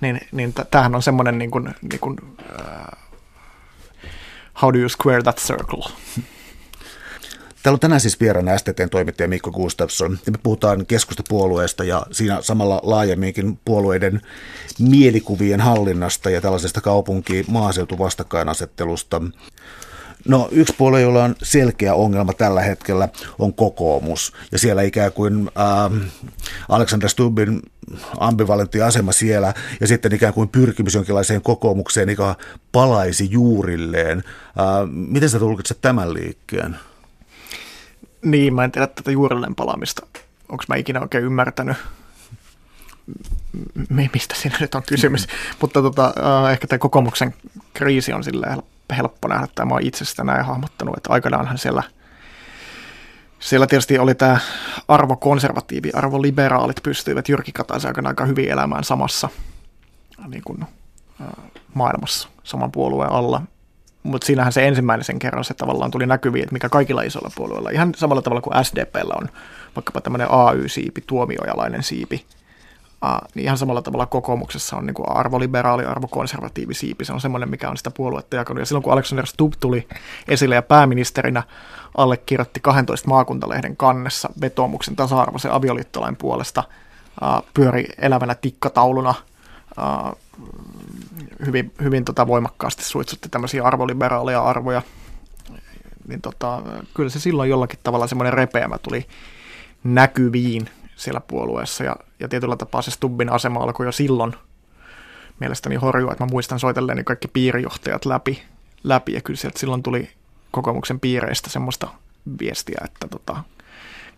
[0.00, 2.98] niin, niin tämähän on semmoinen niin kuin, niin kuin, uh,
[4.62, 5.84] how do you square that circle?
[7.62, 12.80] Täällä on tänään siis vieraana STTn toimittaja Mikko Gustafsson, me puhutaan keskustapuolueesta ja siinä samalla
[12.82, 14.20] laajemminkin puolueiden
[14.78, 19.22] mielikuvien hallinnasta ja tällaisesta kaupunki-maaseutu-vastakkainasettelusta.
[20.28, 24.32] No yksi puolue, jolla on selkeä ongelma tällä hetkellä, on kokoomus.
[24.52, 25.90] Ja siellä ikään kuin äh,
[26.68, 27.62] Alexander Stubbin
[28.18, 32.34] ambivalentti asema siellä ja sitten ikään kuin pyrkimys jonkinlaiseen kokoomukseen, joka
[32.72, 34.24] palaisi juurilleen.
[34.56, 36.76] Ää, miten sä tulkitset tämän liikkeen?
[38.22, 40.06] Niin, mä en tiedä tätä juurilleen palaamista.
[40.48, 41.76] Onko mä ikinä oikein ymmärtänyt,
[44.12, 45.26] mistä siinä nyt on kysymys.
[45.60, 46.14] Mutta tota,
[46.52, 47.34] ehkä tämä kokoomuksen
[47.74, 48.46] kriisi on sille
[48.96, 51.82] helppo nähdä, että mä oon itse sitä näin hahmottanut, että aikanaanhan siellä–
[53.40, 54.38] siellä tietysti oli tämä
[54.88, 59.28] arvokonservatiivi, arvoliberaalit pystyivät Jyrki Kataisen aikana aika hyvin elämään samassa
[60.28, 60.64] niin kuin,
[61.74, 63.42] maailmassa, saman puolueen alla.
[64.02, 67.70] Mutta siinähän se ensimmäinen sen kerran se tavallaan tuli näkyviin, että mikä kaikilla isoilla puolueilla,
[67.70, 69.28] ihan samalla tavalla kuin SDPllä on
[69.76, 72.24] vaikkapa tämmöinen AY-siipi, tuomiojalainen siipi,
[73.34, 77.04] niin ihan samalla tavalla kokoomuksessa on niin kuin arvoliberaali, arvokonservatiivi siipi.
[77.04, 78.60] Se on semmoinen, mikä on sitä puoluetta jakanut.
[78.60, 79.88] Ja silloin kun Alexander Stubb tuli
[80.28, 81.42] esille ja pääministerinä
[81.96, 86.64] allekirjoitti 12 maakuntalehden kannessa vetoomuksen tasa-arvoisen avioliittolain puolesta,
[87.54, 89.14] pyöri elävänä tikkatauluna,
[91.46, 94.82] hyvin, hyvin tota voimakkaasti suitsutti tämmöisiä arvoliberaaleja arvoja,
[96.08, 96.62] niin tota,
[96.94, 99.06] kyllä se silloin jollakin tavalla semmoinen repeämä tuli
[99.84, 104.34] näkyviin siellä puolueessa ja, ja tietyllä tapaa se Stubbin asema alkoi jo silloin
[105.40, 108.42] mielestäni horjua, että mä muistan soitelleeni kaikki piirijohtajat läpi,
[108.84, 110.10] läpi ja kyllä sieltä silloin tuli
[110.50, 111.88] kokoomuksen piireistä semmoista
[112.40, 113.36] viestiä, että tota,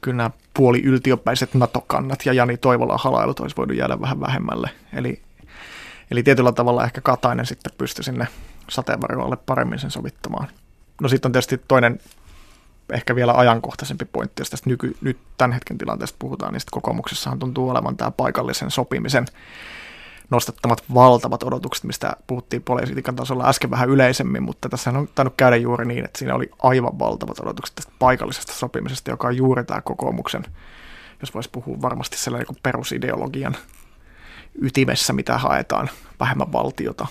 [0.01, 4.71] kyllä nämä puoli yltiöpäiset NATO-kannat ja Jani Toivola halailut olisi voinut jäädä vähän vähemmälle.
[4.93, 5.23] Eli,
[6.11, 8.29] eli tietyllä tavalla ehkä Katainen sitten pystyi sinne
[8.71, 10.49] sateenvarjolle paremmin sen sovittamaan.
[11.01, 12.01] No sitten on tietysti toinen
[12.93, 17.71] ehkä vielä ajankohtaisempi pointti, jos tästä nyky, nyt tämän hetken tilanteesta puhutaan, niin kokoomuksessahan tuntuu
[17.71, 19.27] olevan tämä paikallisen sopimisen
[20.31, 25.57] nostattamat valtavat odotukset, mistä puhuttiin politiikan tasolla äsken vähän yleisemmin, mutta tässä on tainnut käydä
[25.57, 29.81] juuri niin, että siinä oli aivan valtavat odotukset tästä paikallisesta sopimisesta, joka on juuri tämä
[29.81, 30.45] kokoomuksen,
[31.21, 33.57] jos voisi puhua varmasti sellainen niin perusideologian
[34.63, 37.07] ytimessä, mitä haetaan, vähemmän valtiota,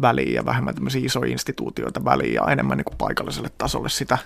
[0.00, 4.18] väliin ja vähemmän tämmöisiä isoja instituutioita väliin ja enemmän niin kuin paikalliselle tasolle sitä,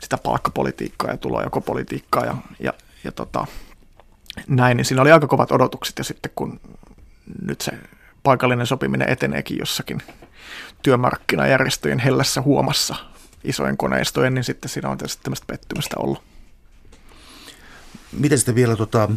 [0.00, 2.72] sitä palkkapolitiikkaa ja tulojakopolitiikkaa ja, ja,
[3.04, 3.46] ja tota,
[4.48, 6.60] näin, niin siinä oli aika kovat odotukset ja sitten kun
[7.42, 7.72] nyt se
[8.22, 10.02] paikallinen sopiminen eteneekin jossakin
[10.82, 12.94] työmarkkinajärjestöjen hellässä huomassa
[13.44, 16.22] isojen koneistojen, niin sitten siinä on tietysti tämmöistä pettymystä ollut.
[18.12, 19.08] Miten sitten vielä tota,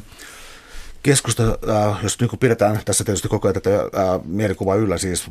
[1.08, 5.26] keskusta, äh, jos niin pidetään tässä tietysti koko ajan tätä äh, mielikuvaa yllä, siis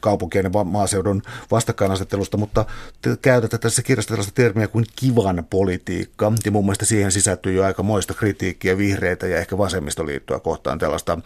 [0.00, 2.64] kaupunkien ja maaseudun vastakkainasettelusta, mutta
[3.02, 7.64] te käytätte tässä kirjassa tällaista termiä kuin kivan politiikka, ja mun mielestä siihen sisältyy jo
[7.64, 11.18] aika moista kritiikkiä vihreitä ja ehkä vasemmistoliittoa kohtaan tällaista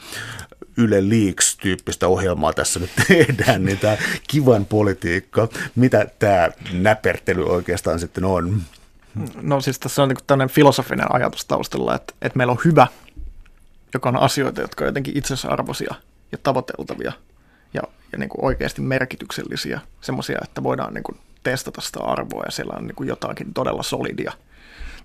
[0.77, 3.97] Yle Leaks-tyyppistä ohjelmaa tässä nyt tehdään, niin tämä
[4.29, 8.63] kivan politiikka, mitä tämä näpertely oikeastaan sitten on?
[9.43, 12.87] No siis tässä on niin tämmöinen filosofinen ajatus taustalla, että, että meillä on hyvä
[13.95, 15.95] joka on asioita, jotka on jotenkin itsesarvoisia
[16.33, 17.13] ja tavoiteltavia
[17.75, 17.83] ja,
[18.13, 22.75] ja niin kuin oikeasti merkityksellisiä, semmoisia, että voidaan niin kuin testata sitä arvoa ja siellä
[22.77, 24.33] on niin kuin jotakin todella solidia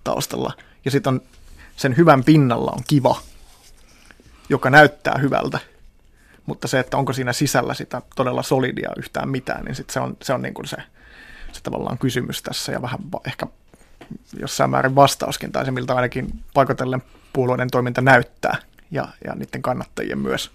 [0.03, 0.53] taustalla.
[0.85, 1.21] Ja sitten
[1.75, 3.21] sen hyvän pinnalla on kiva,
[4.49, 5.59] joka näyttää hyvältä,
[6.45, 10.17] mutta se, että onko siinä sisällä sitä todella solidia yhtään mitään, niin sit se on,
[10.21, 10.77] se, on niin kuin se,
[11.51, 13.47] se tavallaan kysymys tässä ja vähän ehkä
[14.39, 17.03] jossain määrin vastauskin, tai se miltä ainakin paikotellen
[17.33, 18.57] puolueiden toiminta näyttää
[18.91, 20.51] ja, ja niiden kannattajien myös,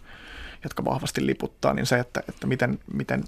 [0.64, 3.24] jotka vahvasti liputtaa, niin se, että, että miten, miten,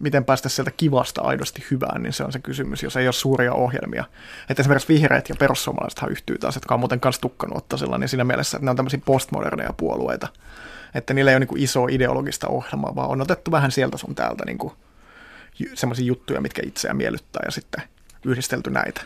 [0.00, 3.52] miten päästä sieltä kivasta aidosti hyvään, niin se on se kysymys, jos ei ole suuria
[3.52, 4.04] ohjelmia.
[4.48, 8.56] Että esimerkiksi vihreät ja perussuomalaisethan yhtyy taas, jotka on muuten kanssa tukkanuottasella, niin siinä mielessä,
[8.56, 10.28] että ne on tämmöisiä postmoderneja puolueita,
[10.94, 14.44] että niillä ei ole niin iso ideologista ohjelmaa, vaan on otettu vähän sieltä sun täältä
[14.46, 14.58] niin
[15.74, 17.82] semmoisia juttuja, mitkä itseä miellyttää ja sitten
[18.24, 19.02] yhdistelty näitä.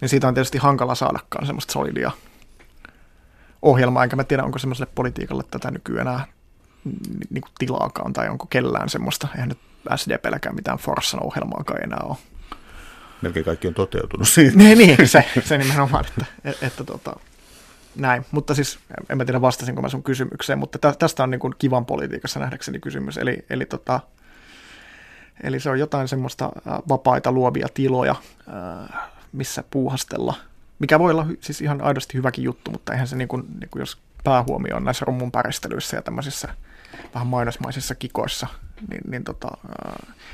[0.00, 2.10] Niin siitä on tietysti hankala saadakaan semmoista solidia
[3.62, 6.26] ohjelmaa, enkä mä tiedä, onko semmoiselle politiikalle tätä nykyään enää
[7.30, 9.58] niin kuin tilaakaan, tai onko kellään semmoista, eihän nyt
[9.96, 12.16] SDPlläkään mitään Forssan ohjelmaakaan enää ole.
[13.22, 14.56] Melkein kaikki on toteutunut siitä.
[14.56, 17.16] niin, niin se, se nimenomaan, että, että, että tota,
[17.96, 18.26] näin.
[18.30, 18.78] Mutta siis,
[19.10, 22.80] en mä tiedä vastasinko mä sun kysymykseen, mutta tästä on niin kuin kivan politiikassa nähdäkseni
[22.80, 23.18] kysymys.
[23.18, 24.00] Eli, eli, tota,
[25.42, 26.50] eli se on jotain semmoista
[26.88, 28.14] vapaita luovia tiloja,
[29.32, 30.34] missä puuhastella–
[30.80, 33.80] mikä voi olla siis ihan aidosti hyväkin juttu, mutta eihän se niin kuin, niin kuin
[33.80, 36.48] jos päähuomio on näissä rummun päristelyissä ja tämmöisissä
[37.14, 38.46] vähän mainosmaisissa kikoissa,
[38.90, 39.48] niin, niin tota,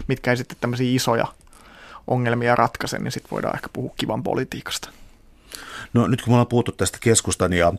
[0.09, 1.27] mitkä ei sitten tämmöisiä isoja
[2.07, 4.91] ongelmia ratkaise, niin sitten voidaan ehkä puhua kivan politiikasta.
[5.97, 7.73] No nyt kun me ollaan puhuttu tästä keskustan ja,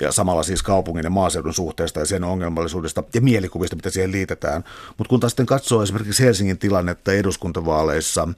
[0.00, 4.64] ja samalla siis kaupungin ja maaseudun suhteesta ja sen ongelmallisuudesta ja mielikuvista, mitä siihen liitetään,
[4.98, 8.28] mutta kun taas sitten katsoo esimerkiksi Helsingin tilannetta eduskuntavaaleissa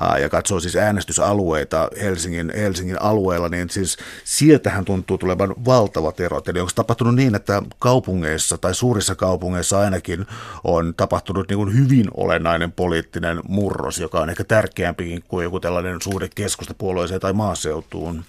[0.00, 6.48] ää, ja katsoo siis äänestysalueita Helsingin, Helsingin alueella, niin siis sieltähän tuntuu tulevan valtavat erot.
[6.48, 10.26] Eli onko tapahtunut niin, että kaupungeissa tai suurissa kaupungeissa ainakin
[10.64, 16.02] on tapahtunut niin kuin hyvin olennainen poliittinen murros, joka on ehkä tärkeämpikin kuin joku tällainen
[16.02, 18.24] suhde keskustapuolueeseen tai maaseutuun?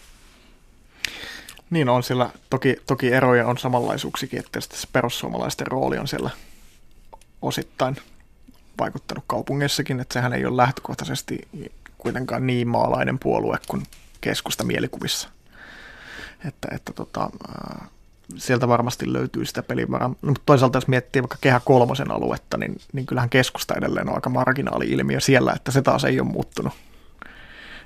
[1.73, 6.29] Niin on siellä, toki, toki eroja on samanlaisuuksikin, että se perussuomalaisten rooli on siellä
[7.41, 7.95] osittain
[8.79, 11.47] vaikuttanut kaupungeissakin, että sehän ei ole lähtökohtaisesti
[11.97, 13.83] kuitenkaan niin maalainen puolue kuin
[14.21, 15.29] keskusta mielikuvissa.
[16.45, 17.29] Että, että tota,
[18.35, 20.07] sieltä varmasti löytyy sitä pelivaraa.
[20.07, 24.15] No, mutta toisaalta jos miettii vaikka Kehä kolmosen aluetta, niin, niin kyllähän keskusta edelleen on
[24.15, 26.73] aika marginaali-ilmiö siellä, että se taas ei ole muuttunut.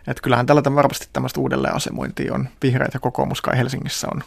[0.08, 2.49] Että kyllähän tällä varmasti tämmöistä uudelleenasemointia on.
[2.64, 4.24] Vihreät ja kokoomus kai Helsingissä on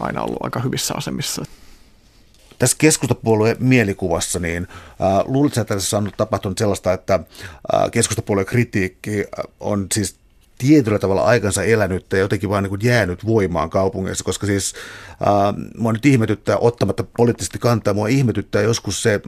[0.00, 1.44] aina ollut aika hyvissä asemissa.
[2.58, 9.24] Tässä keskustapuolueen mielikuvassa, niin äh, luuletko, että tässä on tapahtunut sellaista, että äh, keskustapuolueen kritiikki
[9.60, 10.16] on siis
[10.58, 14.74] tietyllä tavalla aikansa elänyt ja jotenkin vaan niin jäänyt voimaan kaupungeissa, koska siis
[15.10, 19.20] äh, mua nyt ihmetyttää, ottamatta poliittisesti kantaa, mua ihmetyttää joskus se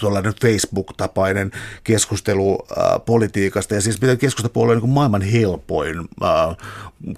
[0.00, 1.50] tuollainen Facebook-tapainen
[1.84, 6.56] keskustelu äh, politiikasta ja siis keskustapuolue on niin maailman helpoin äh,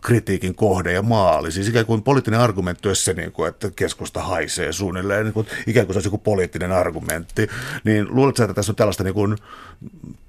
[0.03, 1.53] kritiikin kohde ja maali.
[1.53, 5.47] Siis ikään kuin poliittinen argumentti olisi se, niin kuin, että keskusta haisee suunnilleen, niin kuin,
[5.67, 7.49] ikään kuin se olisi joku poliittinen argumentti.
[7.85, 9.37] Niin luuletko, että tässä on tällaista niin kuin,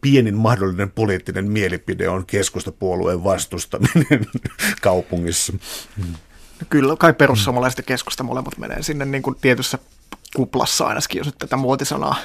[0.01, 4.25] pienin mahdollinen poliittinen mielipide on keskustapuolueen vastustaminen
[4.81, 5.53] kaupungissa?
[6.69, 9.79] Kyllä, kai perussuomalaiset ja keskusta molemmat menee sinne niin kuin tietyssä
[10.35, 12.15] kuplassa ainakin, jos tätä muotisanaa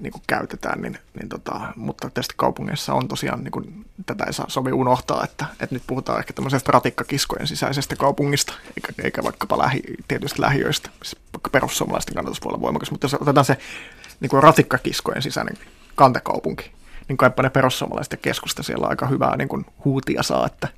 [0.00, 4.32] niin kuin käytetään, niin, niin tota, mutta tietysti kaupungeissa on tosiaan, niin kuin, tätä ei
[4.32, 9.58] saa sovi unohtaa, että, että nyt puhutaan ehkä tämmöisestä ratikkakiskojen sisäisestä kaupungista, eikä, eikä vaikkapa
[9.58, 10.90] lähi, tietysti lähiöistä,
[11.32, 13.58] vaikka perussuomalaisten kannatus voi olla voimakas, mutta jos otetaan se
[14.20, 15.56] niin kuin ratikkakiskojen sisäinen
[15.94, 16.72] kantakaupunki,
[17.08, 20.68] niin kaipa ne perussuomalaiset ja keskusta siellä aika hyvää niin kuin huutia saa, että,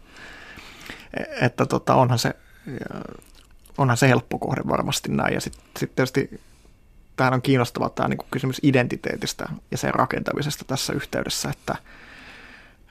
[1.41, 2.35] että tota, onhan se
[3.79, 5.35] onhan se helppo kohde varmasti näin.
[5.35, 6.41] Ja sitten sit tietysti
[7.17, 11.77] tämähän on kiinnostava tämä niin kysymys identiteetistä ja sen rakentamisesta tässä yhteydessä, että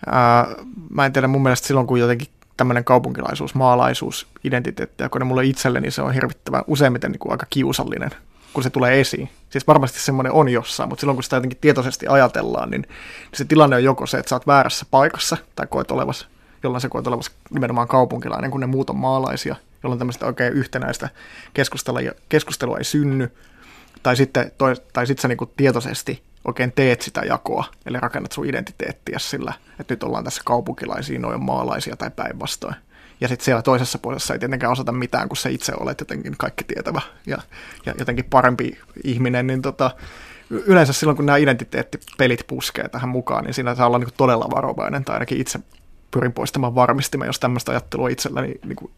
[0.06, 0.48] ää,
[0.90, 5.26] mä en tiedä, mun mielestä silloin kun jotenkin tämmöinen kaupunkilaisuus, maalaisuus, identiteetti, ja kun ne
[5.26, 8.10] mulle itselleni se on hirvittävän useimmiten niin kuin aika kiusallinen,
[8.54, 9.30] kun se tulee esiin.
[9.50, 12.92] Siis varmasti semmoinen on jossain, mutta silloin kun sitä jotenkin tietoisesti ajatellaan, niin, niin
[13.34, 16.28] se tilanne on joko se, että sä oot väärässä paikassa, tai koet olevas,
[16.64, 21.10] jolloin sä koet olevas nimenomaan kaupunkilainen, kun ne muut on maalaisia, jolloin tämmöistä oikein yhtenäistä
[21.54, 22.00] keskustelua,
[22.30, 23.32] keskustelua ei synny,
[24.04, 28.46] tai sitten, toi, tai sitten sä niin tietoisesti oikein teet sitä jakoa, eli rakennat sun
[28.46, 32.76] identiteettiä sillä, että nyt ollaan tässä kaupunkilaisia, noin maalaisia tai päinvastoin.
[33.22, 36.64] Ja sitten siellä toisessa puolessa ei tietenkään osata mitään, kun sä itse olet jotenkin kaikki
[36.64, 37.38] tietävä ja,
[37.86, 39.92] ja jotenkin parempi ihminen, niin tota,
[40.50, 45.06] yleensä silloin, kun nämä identiteettipelit puskee tähän mukaan, niin siinä saa olla niin todella varovainen,
[45.06, 45.60] tai ainakin itse
[46.12, 48.92] pyrin poistamaan varmistimen, jos tämmöistä ajattelua itselläni niin kuin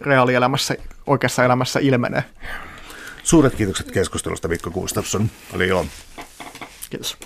[0.00, 0.74] reaalielämässä,
[1.06, 2.24] oikeassa elämässä ilmenee.
[3.26, 5.30] Suuret kiitokset keskustelusta Mikko Gustafsson.
[5.52, 5.86] Oli ilo.
[6.90, 7.16] Kiitos.